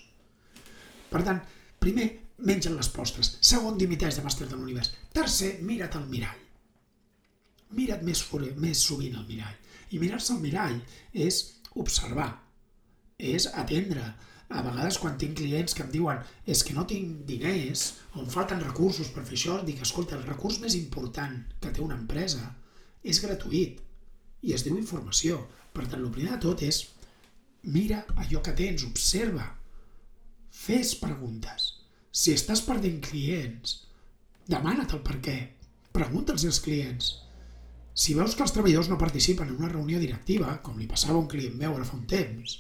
Per 1.10 1.22
tant, 1.22 1.40
primer, 1.80 2.08
mengen 2.50 2.74
les 2.76 2.90
postres. 2.90 3.36
Segon, 3.40 3.78
dimiteix 3.78 4.18
de 4.18 4.24
màster 4.26 4.48
de 4.50 4.58
l'univers. 4.58 4.92
Tercer, 5.14 5.58
mira't 5.62 5.94
al 5.98 6.08
mirall. 6.10 6.40
Mira't 7.78 8.02
més, 8.06 8.24
més 8.58 8.82
sovint 8.82 9.16
al 9.18 9.28
mirall. 9.28 9.54
I 9.94 10.00
mirar-se 10.02 10.34
al 10.34 10.42
mirall 10.42 10.80
és 11.12 11.40
observar, 11.78 12.30
és 13.18 13.46
atendre, 13.54 14.02
a 14.54 14.62
vegades 14.62 14.98
quan 15.00 15.16
tinc 15.18 15.38
clients 15.38 15.74
que 15.74 15.82
em 15.82 15.90
diuen 15.90 16.20
és 16.46 16.62
que 16.66 16.74
no 16.76 16.84
tinc 16.86 17.24
diners 17.28 17.84
o 18.12 18.20
em 18.22 18.28
falten 18.30 18.60
recursos 18.62 19.08
per 19.14 19.24
fer 19.24 19.38
això, 19.38 19.56
dic, 19.64 19.80
escolta, 19.82 20.18
el 20.18 20.26
recurs 20.28 20.60
més 20.62 20.76
important 20.78 21.38
que 21.62 21.72
té 21.72 21.82
una 21.82 21.96
empresa 21.96 22.42
és 23.02 23.22
gratuït 23.24 23.80
i 24.44 24.52
es 24.54 24.64
diu 24.66 24.76
informació. 24.78 25.40
Per 25.74 25.86
tant, 25.88 26.00
el 26.00 26.12
primer 26.14 26.36
de 26.36 26.42
tot 26.46 26.62
és 26.62 26.80
mira 27.74 28.04
allò 28.20 28.42
que 28.44 28.54
tens, 28.56 28.84
observa, 28.86 29.48
fes 30.54 30.94
preguntes. 31.00 31.72
Si 32.14 32.34
estàs 32.34 32.62
perdent 32.62 33.00
clients, 33.02 33.80
demana't 34.46 34.94
el 34.94 35.02
per 35.06 35.18
què. 35.24 35.36
Pregunta'ls 35.94 36.44
als 36.46 36.60
clients. 36.62 37.10
Si 37.94 38.14
veus 38.18 38.34
que 38.34 38.42
els 38.46 38.54
treballadors 38.54 38.90
no 38.90 38.98
participen 38.98 39.50
en 39.50 39.58
una 39.58 39.70
reunió 39.72 40.00
directiva, 40.02 40.56
com 40.62 40.78
li 40.78 40.88
passava 40.90 41.18
a 41.18 41.22
un 41.22 41.30
client 41.30 41.54
meu 41.58 41.74
ara 41.74 41.86
fa 41.86 41.98
un 41.98 42.06
temps, 42.10 42.56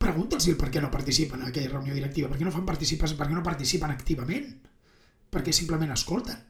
pregunta'ls 0.00 0.48
el 0.48 0.56
per 0.60 0.70
què 0.72 0.80
no 0.84 0.92
participen 0.92 1.42
en 1.42 1.50
aquella 1.50 1.72
reunió 1.72 1.96
directiva, 1.96 2.30
per 2.32 2.40
què 2.40 2.48
no 2.48 2.52
fan 2.52 2.68
participar, 2.68 3.12
per 3.16 3.28
què 3.28 3.36
no 3.36 3.44
participen 3.44 3.92
activament, 3.92 4.50
perquè 5.32 5.52
simplement 5.52 5.92
escolten. 5.92 6.40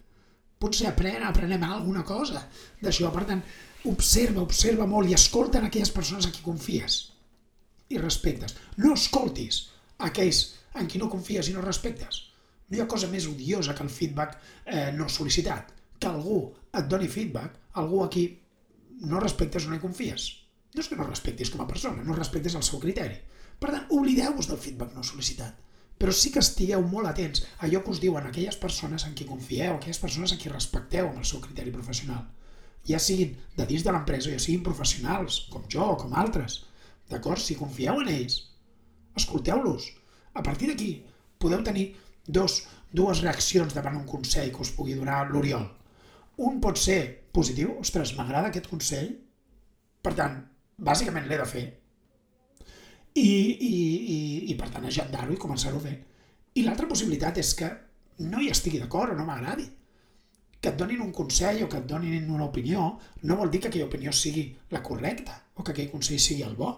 Potser 0.65 0.89
aprenen, 0.89 1.27
aprenem 1.29 1.65
alguna 1.69 2.03
cosa 2.09 2.41
d'això. 2.81 3.11
Per 3.13 3.25
tant, 3.29 3.43
observa, 3.91 4.43
observa 4.43 4.87
molt 4.89 5.11
i 5.11 5.17
escolta 5.17 5.61
en 5.61 5.69
aquelles 5.69 5.93
persones 5.93 6.29
a 6.29 6.33
qui 6.33 6.45
confies 6.45 7.01
i 7.93 8.01
respectes. 8.01 8.57
No 8.81 8.95
escoltis 8.97 9.67
aquells 10.09 10.45
en 10.81 10.89
qui 10.89 11.01
no 11.03 11.11
confies 11.13 11.51
i 11.51 11.57
no 11.57 11.65
respectes. 11.65 12.23
No 12.71 12.79
hi 12.79 12.81
ha 12.83 12.89
cosa 12.91 13.11
més 13.13 13.29
odiosa 13.29 13.77
que 13.77 13.85
el 13.85 13.93
feedback 13.93 14.39
eh, 14.65 14.89
no 14.97 15.11
sol·licitat. 15.13 15.75
Que 16.01 16.09
algú 16.09 16.41
et 16.73 16.89
doni 16.89 17.11
feedback, 17.13 17.61
algú 17.83 18.01
a 18.03 18.09
qui 18.11 18.25
no 19.05 19.21
respectes 19.21 19.69
o 19.69 19.71
no 19.71 19.77
hi 19.77 19.85
confies. 19.85 20.31
No 20.75 20.83
és 20.83 20.89
que 20.91 20.97
no 20.99 21.07
respectis 21.07 21.53
com 21.53 21.61
a 21.63 21.69
persona, 21.69 22.03
no 22.03 22.17
respectes 22.17 22.57
el 22.59 22.65
seu 22.67 22.81
criteri 22.83 23.21
per 23.61 23.73
tant, 23.73 23.87
oblideu-vos 23.97 24.49
del 24.51 24.61
feedback 24.61 24.95
no 24.97 25.05
sol·licitat. 25.07 25.61
Però 26.05 26.13
sí 26.13 26.29
que 26.29 26.41
estigueu 26.45 26.83
molt 26.85 27.09
atents 27.09 27.41
a 27.47 27.63
allò 27.65 27.79
que 27.81 27.89
us 27.95 28.01
diuen 28.03 28.27
aquelles 28.29 28.59
persones 28.61 29.07
en 29.09 29.15
qui 29.17 29.25
confieu, 29.25 29.71
aquelles 29.73 30.01
persones 30.03 30.35
a 30.35 30.37
qui 30.37 30.51
respecteu 30.53 31.07
amb 31.09 31.23
el 31.23 31.25
seu 31.25 31.41
criteri 31.41 31.71
professional. 31.73 32.27
Ja 32.85 32.99
siguin 33.01 33.31
de 33.57 33.65
dins 33.71 33.87
de 33.87 33.95
l'empresa, 33.95 34.29
ja 34.29 34.43
siguin 34.45 34.67
professionals, 34.67 35.39
com 35.55 35.65
jo 35.75 35.87
o 35.95 35.95
com 36.03 36.13
altres. 36.23 36.59
D'acord? 37.09 37.41
Si 37.41 37.57
confieu 37.57 38.03
en 38.03 38.11
ells, 38.13 38.37
escolteu-los. 39.17 39.87
A 40.37 40.45
partir 40.45 40.69
d'aquí, 40.69 40.91
podeu 41.41 41.65
tenir 41.65 41.87
dos, 42.29 42.59
dues 42.93 43.25
reaccions 43.25 43.73
davant 43.73 43.97
un 44.03 44.05
consell 44.05 44.53
que 44.53 44.61
us 44.61 44.75
pugui 44.77 44.99
donar 45.01 45.23
l'Oriol. 45.31 45.65
Un 46.37 46.61
pot 46.61 46.85
ser 46.85 47.01
positiu, 47.33 47.79
ostres, 47.81 48.13
m'agrada 48.19 48.53
aquest 48.53 48.69
consell, 48.69 49.09
per 50.05 50.13
tant, 50.21 50.37
bàsicament 50.77 51.33
l'he 51.33 51.41
de 51.41 51.49
fer, 51.49 51.65
i, 53.15 53.23
i, 53.23 53.75
i, 54.15 54.19
i 54.51 54.55
per 54.59 54.69
tant 54.75 54.87
agendar-ho 54.89 55.35
i 55.35 55.41
començar-ho 55.41 55.79
a 55.79 55.85
fer. 55.87 55.95
I 56.59 56.65
l'altra 56.67 56.89
possibilitat 56.91 57.39
és 57.43 57.53
que 57.59 57.71
no 58.27 58.43
hi 58.43 58.51
estigui 58.51 58.81
d'acord 58.83 59.15
o 59.15 59.19
no 59.19 59.27
m'agradi. 59.27 59.67
Que 60.61 60.73
et 60.73 60.81
donin 60.81 61.03
un 61.05 61.13
consell 61.13 61.63
o 61.65 61.69
que 61.71 61.79
et 61.83 61.87
donin 61.87 62.31
una 62.31 62.49
opinió 62.49 62.89
no 63.23 63.37
vol 63.39 63.53
dir 63.53 63.61
que 63.61 63.71
aquella 63.71 63.87
opinió 63.91 64.13
sigui 64.13 64.49
la 64.73 64.83
correcta 64.83 65.37
o 65.55 65.63
que 65.63 65.75
aquell 65.75 65.93
consell 65.93 66.23
sigui 66.23 66.43
el 66.47 66.57
bo. 66.59 66.73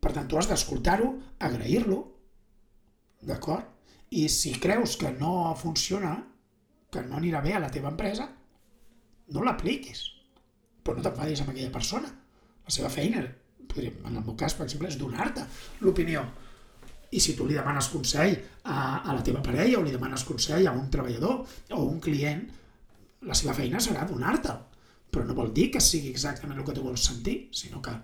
Per 0.00 0.12
tant, 0.16 0.28
tu 0.28 0.38
has 0.38 0.48
d'escoltar-ho, 0.48 1.10
agrair-lo, 1.46 2.00
d'acord? 3.26 3.66
I 4.10 4.28
si 4.32 4.54
creus 4.62 4.96
que 5.00 5.10
no 5.12 5.54
funciona, 5.58 6.14
que 6.90 7.02
no 7.06 7.18
anirà 7.18 7.42
bé 7.44 7.54
a 7.54 7.60
la 7.62 7.70
teva 7.70 7.90
empresa, 7.92 8.26
no 9.30 9.44
l'apliquis. 9.44 10.06
Però 10.82 10.96
no 10.96 11.04
t'enfadis 11.04 11.42
amb 11.42 11.52
aquella 11.52 11.74
persona. 11.74 12.08
La 12.64 12.74
seva 12.74 12.90
feina 12.90 13.22
podríem, 13.68 13.98
en 14.06 14.16
el 14.16 14.24
meu 14.24 14.36
cas, 14.38 14.54
per 14.56 14.66
exemple, 14.66 14.88
és 14.88 14.98
donar-te 15.00 15.44
l'opinió. 15.84 16.24
I 17.10 17.20
si 17.20 17.34
tu 17.34 17.46
li 17.46 17.56
demanes 17.58 17.90
consell 17.90 18.36
a, 18.62 19.02
a 19.02 19.14
la 19.16 19.22
teva 19.26 19.42
parella 19.42 19.80
o 19.80 19.82
li 19.82 19.94
demanes 19.94 20.24
consell 20.28 20.68
a 20.70 20.74
un 20.76 20.86
treballador 20.92 21.40
o 21.74 21.82
un 21.82 21.98
client, 22.02 22.44
la 23.26 23.36
seva 23.36 23.56
feina 23.56 23.82
serà 23.82 24.06
donar-te'l. 24.08 24.66
Però 25.10 25.26
no 25.26 25.34
vol 25.34 25.50
dir 25.54 25.70
que 25.74 25.82
sigui 25.82 26.12
exactament 26.14 26.60
el 26.60 26.66
que 26.66 26.76
tu 26.76 26.84
vols 26.86 27.02
sentir, 27.10 27.48
sinó 27.50 27.82
que 27.82 27.96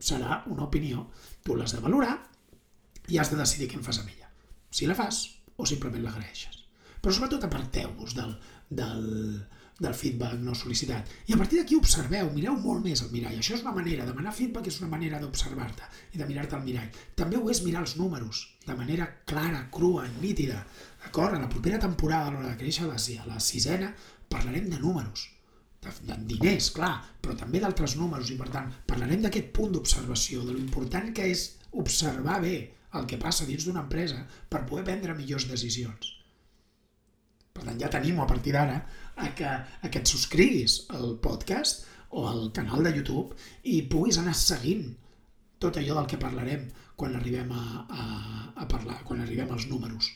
serà 0.00 0.40
una 0.52 0.64
opinió. 0.64 1.10
Tu 1.44 1.56
l'has 1.56 1.76
de 1.76 1.82
valorar 1.84 2.16
i 3.12 3.20
has 3.20 3.30
de 3.30 3.38
decidir 3.38 3.68
què 3.70 3.76
en 3.78 3.84
fas 3.84 4.00
amb 4.00 4.12
ella. 4.14 4.30
Si 4.72 4.88
la 4.88 4.96
fas 4.96 5.26
o 5.56 5.68
simplement 5.68 6.02
l'agraeixes. 6.04 6.55
Però 7.02 7.12
sobretot 7.14 7.44
aparteu-vos 7.46 8.16
del, 8.16 8.32
del, 8.80 9.04
del 9.78 9.94
feedback 9.94 10.40
no 10.40 10.56
sol·licitat. 10.56 11.12
I 11.28 11.36
a 11.36 11.38
partir 11.40 11.60
d'aquí 11.60 11.76
observeu, 11.78 12.30
mireu 12.34 12.56
molt 12.62 12.84
més 12.86 13.04
el 13.04 13.12
mirall. 13.12 13.36
Això 13.38 13.54
és 13.58 13.64
una 13.66 13.74
manera, 13.76 14.08
demanar 14.08 14.34
feedback 14.34 14.70
és 14.72 14.80
una 14.80 14.90
manera 14.92 15.20
d'observar-te 15.22 15.90
i 16.16 16.20
de 16.22 16.28
mirar-te 16.28 16.56
al 16.56 16.64
mirall. 16.64 16.90
També 17.18 17.38
ho 17.38 17.52
és 17.52 17.62
mirar 17.66 17.84
els 17.84 17.96
números, 18.00 18.42
de 18.66 18.76
manera 18.78 19.08
clara, 19.28 19.66
crua, 19.72 20.08
nítida. 20.22 20.64
D'acord? 21.04 21.36
A 21.36 21.44
la 21.44 21.52
propera 21.52 21.80
temporada, 21.82 22.30
a 22.30 22.34
l'hora 22.34 22.52
de 22.54 22.60
créixer, 22.60 22.86
a 22.86 22.92
la, 22.94 22.98
a 22.98 23.32
la 23.34 23.40
sisena, 23.40 23.92
parlarem 24.32 24.70
de 24.72 24.82
números. 24.82 25.30
de, 25.86 25.92
de 26.08 26.16
diners, 26.34 26.70
clar, 26.74 26.94
però 27.22 27.36
també 27.38 27.60
d'altres 27.62 27.96
números 28.00 28.30
i 28.32 28.38
per 28.40 28.48
tant 28.50 28.72
parlarem 28.90 29.22
d'aquest 29.22 29.52
punt 29.54 29.74
d'observació, 29.74 30.42
de 30.46 30.56
l'important 30.56 31.12
que 31.14 31.28
és 31.30 31.46
observar 31.82 32.40
bé 32.42 32.56
el 32.98 33.06
que 33.06 33.20
passa 33.22 33.46
dins 33.46 33.66
d'una 33.66 33.84
empresa 33.84 34.24
per 34.50 34.64
poder 34.66 34.86
prendre 34.88 35.14
millors 35.14 35.46
decisions. 35.50 36.14
Per 37.56 37.64
tant, 37.64 37.78
ja 37.80 37.90
tenim 37.92 38.20
a 38.20 38.28
partir 38.28 38.52
d'ara 38.56 38.76
a 39.16 39.30
que, 39.36 39.48
a 39.48 39.88
que 39.88 40.02
et 40.02 40.12
subscriguis 40.12 40.82
al 40.96 41.16
podcast 41.24 41.86
o 42.16 42.26
al 42.28 42.50
canal 42.56 42.84
de 42.84 42.92
YouTube 42.98 43.36
i 43.72 43.80
puguis 43.90 44.20
anar 44.20 44.36
seguint 44.36 44.90
tot 45.62 45.78
allò 45.80 45.96
del 45.98 46.10
que 46.10 46.20
parlarem 46.20 46.68
quan 46.96 47.16
arribem 47.16 47.50
a, 47.52 47.64
a, 47.88 48.04
a 48.62 48.68
parlar, 48.68 49.02
quan 49.08 49.20
arribem 49.24 49.52
als 49.52 49.66
números. 49.70 50.10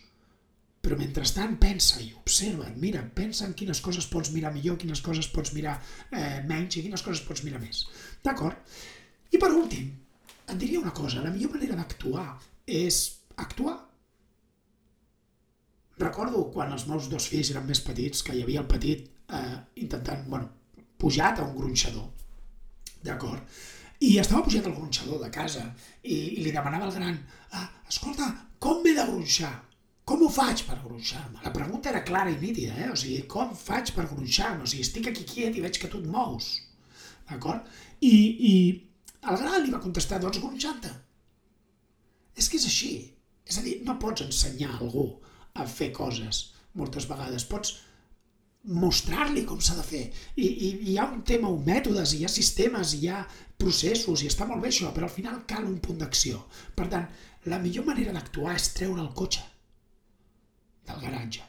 Però 0.80 0.96
mentrestant 0.96 1.58
pensa 1.60 2.00
i 2.00 2.08
observa, 2.16 2.68
mira, 2.80 3.02
pensa 3.16 3.44
en 3.44 3.52
quines 3.56 3.82
coses 3.84 4.06
pots 4.08 4.32
mirar 4.32 4.52
millor, 4.54 4.78
quines 4.80 5.02
coses 5.04 5.28
pots 5.32 5.52
mirar 5.56 5.76
eh, 6.08 6.40
menys 6.48 6.78
i 6.78 6.84
quines 6.86 7.04
coses 7.04 7.20
pots 7.26 7.44
mirar 7.44 7.60
més. 7.60 7.82
D'acord? 8.24 8.56
I 9.30 9.40
per 9.40 9.50
últim, 9.52 9.90
et 10.48 10.56
diria 10.60 10.80
una 10.80 10.94
cosa, 10.96 11.20
la 11.24 11.32
millor 11.34 11.52
manera 11.56 11.76
d'actuar 11.76 12.26
és 12.66 13.02
actuar. 13.36 13.76
Recordo 16.00 16.46
quan 16.54 16.72
els 16.72 16.86
meus 16.88 17.10
dos 17.12 17.26
fills 17.28 17.50
eren 17.52 17.66
més 17.68 17.82
petits, 17.84 18.22
que 18.24 18.36
hi 18.36 18.44
havia 18.44 18.62
el 18.62 18.68
petit 18.70 19.04
eh, 19.36 19.56
intentant, 19.84 20.22
bueno, 20.32 20.48
pujat 21.00 21.40
a 21.40 21.46
un 21.46 21.56
gronxador, 21.58 22.06
d'acord? 23.04 23.60
I 24.00 24.14
estava 24.22 24.46
pujant 24.46 24.64
al 24.64 24.76
gronxador 24.78 25.20
de 25.20 25.28
casa 25.34 25.66
i, 26.00 26.14
i 26.14 26.44
li 26.44 26.54
demanava 26.54 26.88
al 26.88 26.94
gran, 26.94 27.18
ah, 27.52 27.66
escolta, 27.88 28.30
com 28.58 28.80
m'he 28.80 28.94
de 28.96 29.04
gronxar? 29.10 29.52
Com 30.08 30.24
ho 30.24 30.30
faig 30.32 30.64
per 30.66 30.78
gronxar-me? 30.80 31.42
La 31.44 31.52
pregunta 31.54 31.90
era 31.92 32.00
clara 32.06 32.32
i 32.32 32.38
nítida, 32.40 32.74
eh? 32.80 32.88
O 32.90 32.96
sigui, 32.98 33.20
com 33.30 33.52
faig 33.54 33.92
per 33.94 34.08
gronxar-me? 34.08 34.64
O 34.64 34.70
sigui, 34.70 34.86
estic 34.86 35.10
aquí 35.10 35.26
quiet 35.28 35.58
i 35.58 35.64
veig 35.66 35.78
que 35.78 35.90
tu 35.92 36.00
et 36.00 36.08
mous. 36.10 36.48
D'acord? 37.28 37.68
I, 38.00 38.14
I 38.50 38.54
el 39.30 39.38
gran 39.42 39.60
li 39.62 39.74
va 39.74 39.82
contestar, 39.84 40.18
doncs 40.22 40.40
gronxant-te. 40.40 40.90
És 42.40 42.48
que 42.48 42.56
és 42.58 42.66
així. 42.66 42.94
És 43.46 43.60
a 43.60 43.66
dir, 43.66 43.82
no 43.84 44.00
pots 44.00 44.24
ensenyar 44.24 44.72
a 44.72 44.80
algú 44.80 45.10
a 45.54 45.66
fer 45.66 45.90
coses 45.96 46.50
moltes 46.78 47.06
vegades. 47.10 47.46
Pots 47.50 47.76
mostrar-li 48.64 49.44
com 49.48 49.60
s'ha 49.62 49.76
de 49.78 49.84
fer. 49.86 50.02
I, 50.36 50.46
I 50.46 50.70
hi 50.92 50.96
ha 50.98 51.08
un 51.10 51.22
tema, 51.26 51.48
un 51.48 51.64
mètodes, 51.66 52.14
hi 52.14 52.24
ha 52.24 52.32
sistemes, 52.32 52.94
hi 52.94 53.08
ha 53.08 53.22
processos, 53.60 54.22
i 54.22 54.28
està 54.30 54.46
molt 54.48 54.62
bé 54.64 54.70
això, 54.72 54.92
però 54.94 55.08
al 55.08 55.14
final 55.14 55.42
cal 55.48 55.66
un 55.68 55.78
punt 55.84 56.00
d'acció. 56.00 56.42
Per 56.76 56.88
tant, 56.92 57.06
la 57.48 57.60
millor 57.62 57.86
manera 57.88 58.12
d'actuar 58.16 58.56
és 58.56 58.72
treure 58.76 59.00
el 59.00 59.12
cotxe 59.16 59.44
del 60.88 61.00
garatge. 61.00 61.46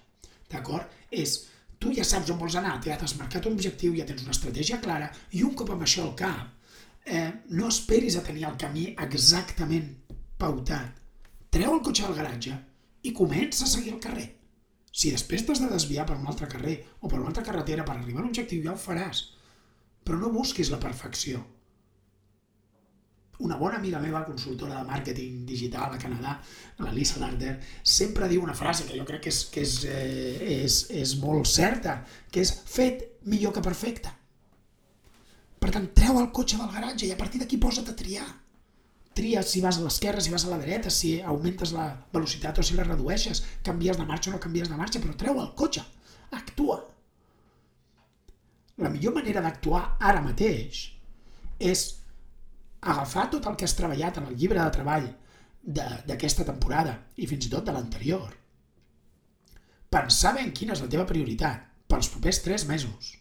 D'acord? 0.52 0.88
És, 1.12 1.38
tu 1.82 1.92
ja 1.96 2.06
saps 2.08 2.32
on 2.32 2.40
vols 2.40 2.56
anar, 2.60 2.78
ja 2.86 2.98
t'has 3.00 3.18
marcat 3.20 3.48
un 3.48 3.58
objectiu, 3.58 3.96
ja 3.98 4.08
tens 4.08 4.24
una 4.24 4.36
estratègia 4.36 4.80
clara, 4.84 5.12
i 5.36 5.44
un 5.48 5.56
cop 5.58 5.72
amb 5.74 5.84
això 5.88 6.06
al 6.06 6.16
cap, 6.20 6.74
eh, 7.06 7.30
no 7.58 7.68
esperis 7.68 8.18
a 8.18 8.24
tenir 8.24 8.46
el 8.48 8.60
camí 8.60 8.92
exactament 9.08 9.96
pautat. 10.40 11.00
Treu 11.52 11.74
el 11.76 11.84
cotxe 11.84 12.06
del 12.08 12.20
garatge 12.20 12.58
i 13.04 13.14
comença 13.18 13.66
a 13.66 13.72
seguir 13.72 13.96
el 13.96 14.04
carrer. 14.04 14.28
Si 14.92 15.14
després 15.14 15.46
t'has 15.48 15.62
de 15.64 15.70
desviar 15.72 16.06
per 16.08 16.18
un 16.20 16.28
altre 16.28 16.50
carrer 16.52 16.76
o 17.00 17.08
per 17.08 17.20
una 17.20 17.32
altra 17.32 17.46
carretera 17.48 17.86
per 17.88 17.96
arribar 17.96 18.22
a 18.22 18.28
l'objectiu, 18.28 18.64
ja 18.66 18.76
ho 18.76 18.80
faràs. 18.80 19.24
Però 20.04 20.20
no 20.20 20.34
busquis 20.36 20.72
la 20.74 20.82
perfecció 20.82 21.42
una 23.42 23.58
bona 23.58 23.78
amiga 23.78 24.00
meva, 24.00 24.24
consultora 24.24 24.78
de 24.78 24.88
màrqueting 24.88 25.46
digital 25.50 25.96
a 25.96 26.00
Canadà, 26.02 26.38
la 26.80 26.94
Lisa 26.94 27.20
Larder, 27.20 27.56
sempre 27.84 28.30
diu 28.30 28.44
una 28.46 28.56
frase 28.58 28.86
que 28.88 28.98
jo 28.98 29.06
crec 29.08 29.26
que 29.26 29.34
és, 29.34 29.42
que 29.54 29.64
és, 29.66 29.76
eh, 29.90 30.62
és, 30.62 30.78
és 31.02 31.16
molt 31.22 31.50
certa, 31.50 32.02
que 32.32 32.44
és 32.46 32.54
fet 32.76 33.04
millor 33.26 33.56
que 33.56 33.66
perfecte. 33.66 34.14
Per 35.62 35.74
tant, 35.74 35.90
treu 35.98 36.20
el 36.22 36.32
cotxe 36.34 36.58
del 36.58 36.72
garatge 36.74 37.08
i 37.08 37.14
a 37.14 37.18
partir 37.18 37.42
d'aquí 37.42 37.58
posa't 37.62 37.90
a 37.90 37.98
triar. 37.98 38.30
Tria 39.18 39.42
si 39.44 39.60
vas 39.60 39.78
a 39.78 39.84
l'esquerra, 39.84 40.22
si 40.24 40.32
vas 40.32 40.46
a 40.46 40.52
la 40.54 40.60
dreta, 40.62 40.90
si 40.90 41.18
augmentes 41.22 41.74
la 41.76 41.90
velocitat 42.14 42.62
o 42.62 42.64
si 42.64 42.78
la 42.78 42.86
redueixes, 42.88 43.44
canvies 43.64 44.00
de 44.00 44.06
marxa 44.08 44.32
o 44.32 44.34
no 44.34 44.40
canvies 44.44 44.72
de 44.72 44.78
marxa, 44.80 45.02
però 45.04 45.18
treu 45.20 45.42
el 45.42 45.52
cotxe, 45.60 45.84
actua. 46.32 46.80
La 48.80 48.90
millor 48.90 49.18
manera 49.20 49.44
d'actuar 49.44 49.98
ara 50.00 50.24
mateix 50.24 50.86
és 51.60 51.84
agafar 52.82 53.28
tot 53.30 53.46
el 53.46 53.58
que 53.60 53.68
has 53.68 53.76
treballat 53.78 54.18
en 54.18 54.30
el 54.32 54.38
llibre 54.38 54.62
de 54.62 54.72
treball 54.74 55.10
d'aquesta 55.62 56.48
temporada 56.48 56.96
i 57.18 57.28
fins 57.30 57.46
i 57.46 57.52
tot 57.52 57.68
de 57.68 57.76
l'anterior. 57.76 58.32
Pensar 59.92 60.34
ben 60.38 60.54
quina 60.56 60.74
és 60.74 60.82
la 60.82 60.90
teva 60.90 61.06
prioritat 61.06 61.68
pels 61.92 62.10
propers 62.10 62.40
tres 62.42 62.66
mesos. 62.66 63.18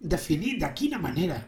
Definir 0.00 0.56
de 0.58 0.70
quina 0.74 0.98
manera 0.98 1.38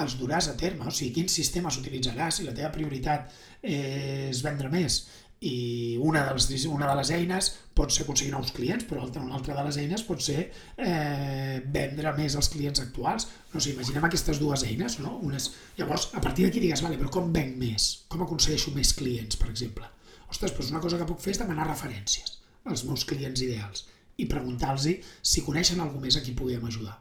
els 0.00 0.14
duràs 0.16 0.48
a 0.48 0.56
terme, 0.56 0.86
o 0.88 0.92
sigui, 0.94 1.12
quins 1.18 1.34
sistemes 1.36 1.76
utilitzaràs 1.80 2.38
si 2.38 2.46
la 2.46 2.54
teva 2.56 2.70
prioritat 2.72 3.32
és 3.60 4.40
vendre 4.44 4.70
més 4.72 5.02
i 5.42 5.98
una 5.98 6.22
de, 6.22 6.34
les, 6.36 6.64
una 6.70 6.86
de 6.86 6.94
les 7.00 7.10
eines 7.16 7.48
pot 7.74 7.90
ser 7.90 8.04
aconseguir 8.04 8.30
nous 8.30 8.52
clients, 8.54 8.84
però 8.86 9.08
una 9.08 9.34
altra 9.34 9.56
de 9.56 9.64
les 9.66 9.78
eines 9.82 10.04
pot 10.06 10.22
ser 10.22 10.44
eh, 10.76 11.58
vendre 11.74 12.12
més 12.14 12.36
als 12.38 12.48
clients 12.52 12.82
actuals. 12.84 13.26
No 13.50 13.60
sé, 13.60 13.72
imaginem 13.74 14.06
aquestes 14.06 14.38
dues 14.38 14.62
eines, 14.68 15.00
no? 15.02 15.16
Unes... 15.26 15.50
Llavors, 15.80 16.12
a 16.14 16.22
partir 16.22 16.46
d'aquí 16.46 16.62
digues, 16.62 16.84
vale, 16.86 17.00
però 17.00 17.10
com 17.18 17.34
venc 17.34 17.58
més? 17.58 17.88
Com 18.12 18.22
aconsegueixo 18.22 18.70
més 18.76 18.94
clients, 18.94 19.40
per 19.40 19.50
exemple? 19.50 19.88
Ostres, 20.30 20.54
doncs 20.54 20.70
una 20.70 20.84
cosa 20.84 21.00
que 21.00 21.10
puc 21.10 21.20
fer 21.24 21.34
és 21.34 21.42
demanar 21.42 21.66
referències 21.72 22.38
als 22.70 22.86
meus 22.86 23.02
clients 23.08 23.42
ideals 23.42 23.88
i 24.22 24.30
preguntar-los 24.30 24.86
si 25.26 25.42
coneixen 25.42 25.82
algú 25.82 25.98
més 25.98 26.16
a 26.16 26.22
qui 26.22 26.38
puguem 26.38 26.70
ajudar. 26.70 27.00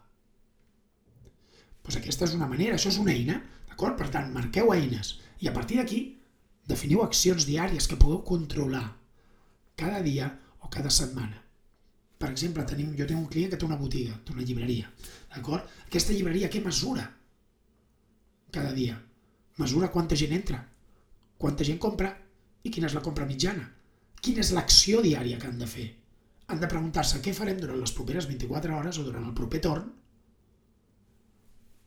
Doncs 1.81 1.97
aquesta 1.99 2.27
és 2.27 2.37
una 2.37 2.49
manera, 2.49 2.77
això 2.77 2.91
és 2.93 2.99
una 3.01 3.13
eina, 3.13 3.41
d'acord? 3.69 3.97
Per 3.97 4.09
tant, 4.13 4.31
marqueu 4.33 4.73
eines 4.75 5.15
i 5.41 5.49
a 5.49 5.53
partir 5.55 5.79
d'aquí 5.81 6.01
Definiu 6.71 7.01
accions 7.03 7.45
diàries 7.49 7.87
que 7.89 7.97
podeu 7.99 8.21
controlar 8.25 8.85
cada 9.79 10.01
dia 10.05 10.29
o 10.61 10.69
cada 10.69 10.91
setmana. 10.93 11.39
Per 12.21 12.29
exemple, 12.29 12.65
tenim, 12.69 12.91
jo 12.97 13.07
tinc 13.09 13.19
un 13.19 13.29
client 13.31 13.51
que 13.51 13.57
té 13.57 13.65
una 13.65 13.79
botiga, 13.79 14.17
té 14.25 14.35
una 14.35 14.45
llibreria. 14.45 14.91
D'acord? 15.33 15.65
Aquesta 15.87 16.13
llibreria 16.13 16.51
què 16.53 16.61
mesura 16.63 17.07
cada 18.53 18.75
dia? 18.77 18.99
Mesura 19.57 19.89
quanta 19.93 20.17
gent 20.19 20.35
entra, 20.37 20.59
quanta 21.41 21.65
gent 21.65 21.81
compra 21.81 22.11
i 22.63 22.69
quina 22.69 22.87
és 22.91 22.95
la 22.95 23.03
compra 23.03 23.25
mitjana. 23.25 23.65
Quina 24.21 24.45
és 24.45 24.51
l'acció 24.53 25.01
diària 25.01 25.39
que 25.41 25.49
han 25.49 25.57
de 25.57 25.67
fer? 25.67 25.87
Han 26.53 26.61
de 26.61 26.69
preguntar-se 26.69 27.23
què 27.25 27.33
farem 27.33 27.57
durant 27.57 27.79
les 27.81 27.93
properes 27.97 28.27
24 28.29 28.77
hores 28.77 28.99
o 29.01 29.07
durant 29.07 29.25
el 29.25 29.33
proper 29.33 29.63
torn 29.65 29.89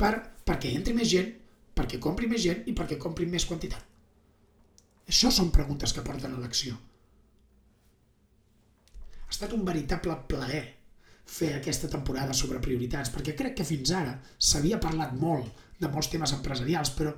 per, 0.04 0.14
perquè 0.44 0.76
entri 0.76 0.94
més 0.96 1.08
gent, 1.08 1.32
perquè 1.74 1.98
compri 2.06 2.28
més 2.30 2.44
gent 2.44 2.64
i 2.68 2.76
perquè 2.76 3.00
compri 3.00 3.26
més 3.30 3.48
quantitat. 3.48 3.82
Això 5.08 5.30
són 5.32 5.52
preguntes 5.52 5.92
que 5.92 6.04
porten 6.04 6.36
a 6.36 6.40
l'acció. 6.40 6.76
Ha 9.24 9.30
estat 9.34 9.52
un 9.56 9.64
veritable 9.66 10.16
plaer 10.30 10.64
fer 11.34 11.54
aquesta 11.56 11.88
temporada 11.90 12.36
sobre 12.36 12.60
prioritats, 12.64 13.10
perquè 13.12 13.34
crec 13.36 13.56
que 13.58 13.68
fins 13.68 13.92
ara 13.96 14.18
s'havia 14.38 14.80
parlat 14.80 15.14
molt 15.20 15.64
de 15.80 15.90
molts 15.90 16.10
temes 16.12 16.34
empresarials, 16.36 16.92
però 16.96 17.14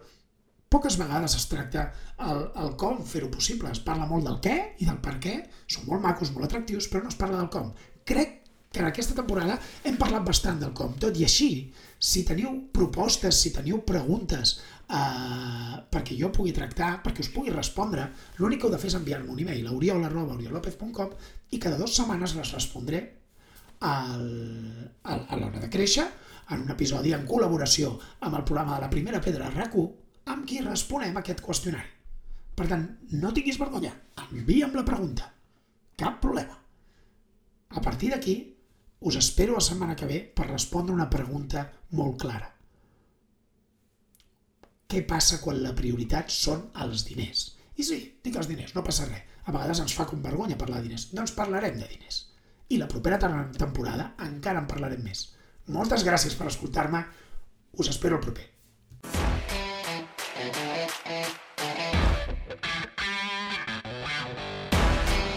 poques 0.72 0.96
vegades 0.99 1.35
es 1.38 1.46
tracta 1.51 1.88
el, 2.31 2.42
el 2.62 2.75
com 2.81 3.03
fer-ho 3.05 3.31
possible. 3.35 3.70
Es 3.70 3.83
parla 3.83 4.07
molt 4.11 4.27
del 4.27 4.40
què 4.46 4.57
i 4.79 4.88
del 4.88 4.99
per 5.03 5.18
què, 5.22 5.37
són 5.66 5.87
molt 5.90 6.07
macos, 6.07 6.33
molt 6.35 6.49
atractius, 6.49 6.88
però 6.90 7.05
no 7.05 7.12
es 7.12 7.18
parla 7.18 7.42
del 7.42 7.53
com. 7.53 7.72
Crec 8.07 8.45
que 8.77 8.85
en 8.85 8.91
aquesta 8.91 9.17
temporada 9.17 9.57
hem 9.89 9.97
parlat 9.97 10.25
bastant 10.27 10.61
del 10.61 10.75
com. 10.77 10.95
Tot 11.01 11.17
i 11.17 11.25
així, 11.25 11.51
si 11.99 12.23
teniu 12.29 12.53
propostes, 12.77 13.39
si 13.41 13.55
teniu 13.55 13.81
preguntes 13.89 14.59
eh, 14.93 15.77
perquè 15.93 16.17
jo 16.19 16.29
pugui 16.35 16.53
tractar, 16.57 16.99
perquè 17.05 17.25
us 17.25 17.33
pugui 17.33 17.55
respondre, 17.55 18.05
l'únic 18.39 18.61
que 18.61 18.69
heu 18.69 18.75
de 18.75 18.81
fer 18.83 18.91
és 18.93 18.99
enviar-me 18.99 19.33
un 19.33 19.41
e-mail 19.41 19.67
a 19.67 19.75
oriol.oriolopez.com 19.77 21.17
i 21.57 21.62
cada 21.62 21.81
dues 21.81 21.97
setmanes 21.97 22.37
les 22.37 22.53
respondré 22.53 23.03
al, 23.81 24.27
a, 25.05 25.17
a 25.17 25.41
l'hora 25.41 25.62
de 25.62 25.71
créixer 25.73 26.07
en 26.51 26.62
un 26.62 26.73
episodi 26.73 27.12
en 27.17 27.27
col·laboració 27.29 27.95
amb 28.21 28.37
el 28.39 28.45
programa 28.45 28.77
de 28.77 28.85
la 28.85 28.93
primera 28.93 29.23
pedra 29.25 29.51
RAC1 29.53 30.33
amb 30.33 30.47
qui 30.47 30.61
responem 30.62 31.17
aquest 31.17 31.43
qüestionari. 31.43 31.93
Per 32.57 32.67
tant, 32.71 32.85
no 33.21 33.33
tinguis 33.37 33.59
vergonya, 33.61 33.93
envia'm 34.31 34.77
la 34.77 34.85
pregunta. 34.85 35.27
Cap 35.97 36.21
problema. 36.23 36.57
A 37.77 37.83
partir 37.85 38.11
d'aquí, 38.12 38.37
us 39.00 39.16
espero 39.16 39.54
la 39.54 39.64
setmana 39.64 39.96
que 39.96 40.09
ve 40.09 40.20
per 40.35 40.48
respondre 40.50 40.94
una 40.94 41.11
pregunta 41.11 41.66
molt 41.90 42.20
clara 42.20 42.56
què 44.87 45.02
passa 45.02 45.40
quan 45.42 45.62
la 45.62 45.74
prioritat 45.74 46.30
són 46.32 46.68
els 46.85 47.04
diners. 47.09 47.46
I 47.76 47.85
sí, 47.87 47.98
dic 48.24 48.37
els 48.38 48.48
diners, 48.50 48.74
no 48.76 48.85
passa 48.87 49.09
res. 49.09 49.24
A 49.46 49.54
vegades 49.54 49.80
ens 49.82 49.94
fa 49.94 50.06
com 50.11 50.22
vergonya 50.22 50.59
parlar 50.59 50.80
de 50.80 50.88
diners. 50.88 51.09
Doncs 51.14 51.35
parlarem 51.37 51.78
de 51.78 51.88
diners. 51.90 52.22
I 52.70 52.78
la 52.80 52.88
propera 52.90 53.18
temporada 53.18 54.12
encara 54.26 54.62
en 54.62 54.68
parlarem 54.70 55.02
més. 55.06 55.28
Moltes 55.74 56.06
gràcies 56.06 56.35
per 56.38 56.48
escoltar-me. 56.50 57.02
Us 57.78 57.90
espero 57.92 58.18
el 58.18 58.24
proper. 58.24 58.46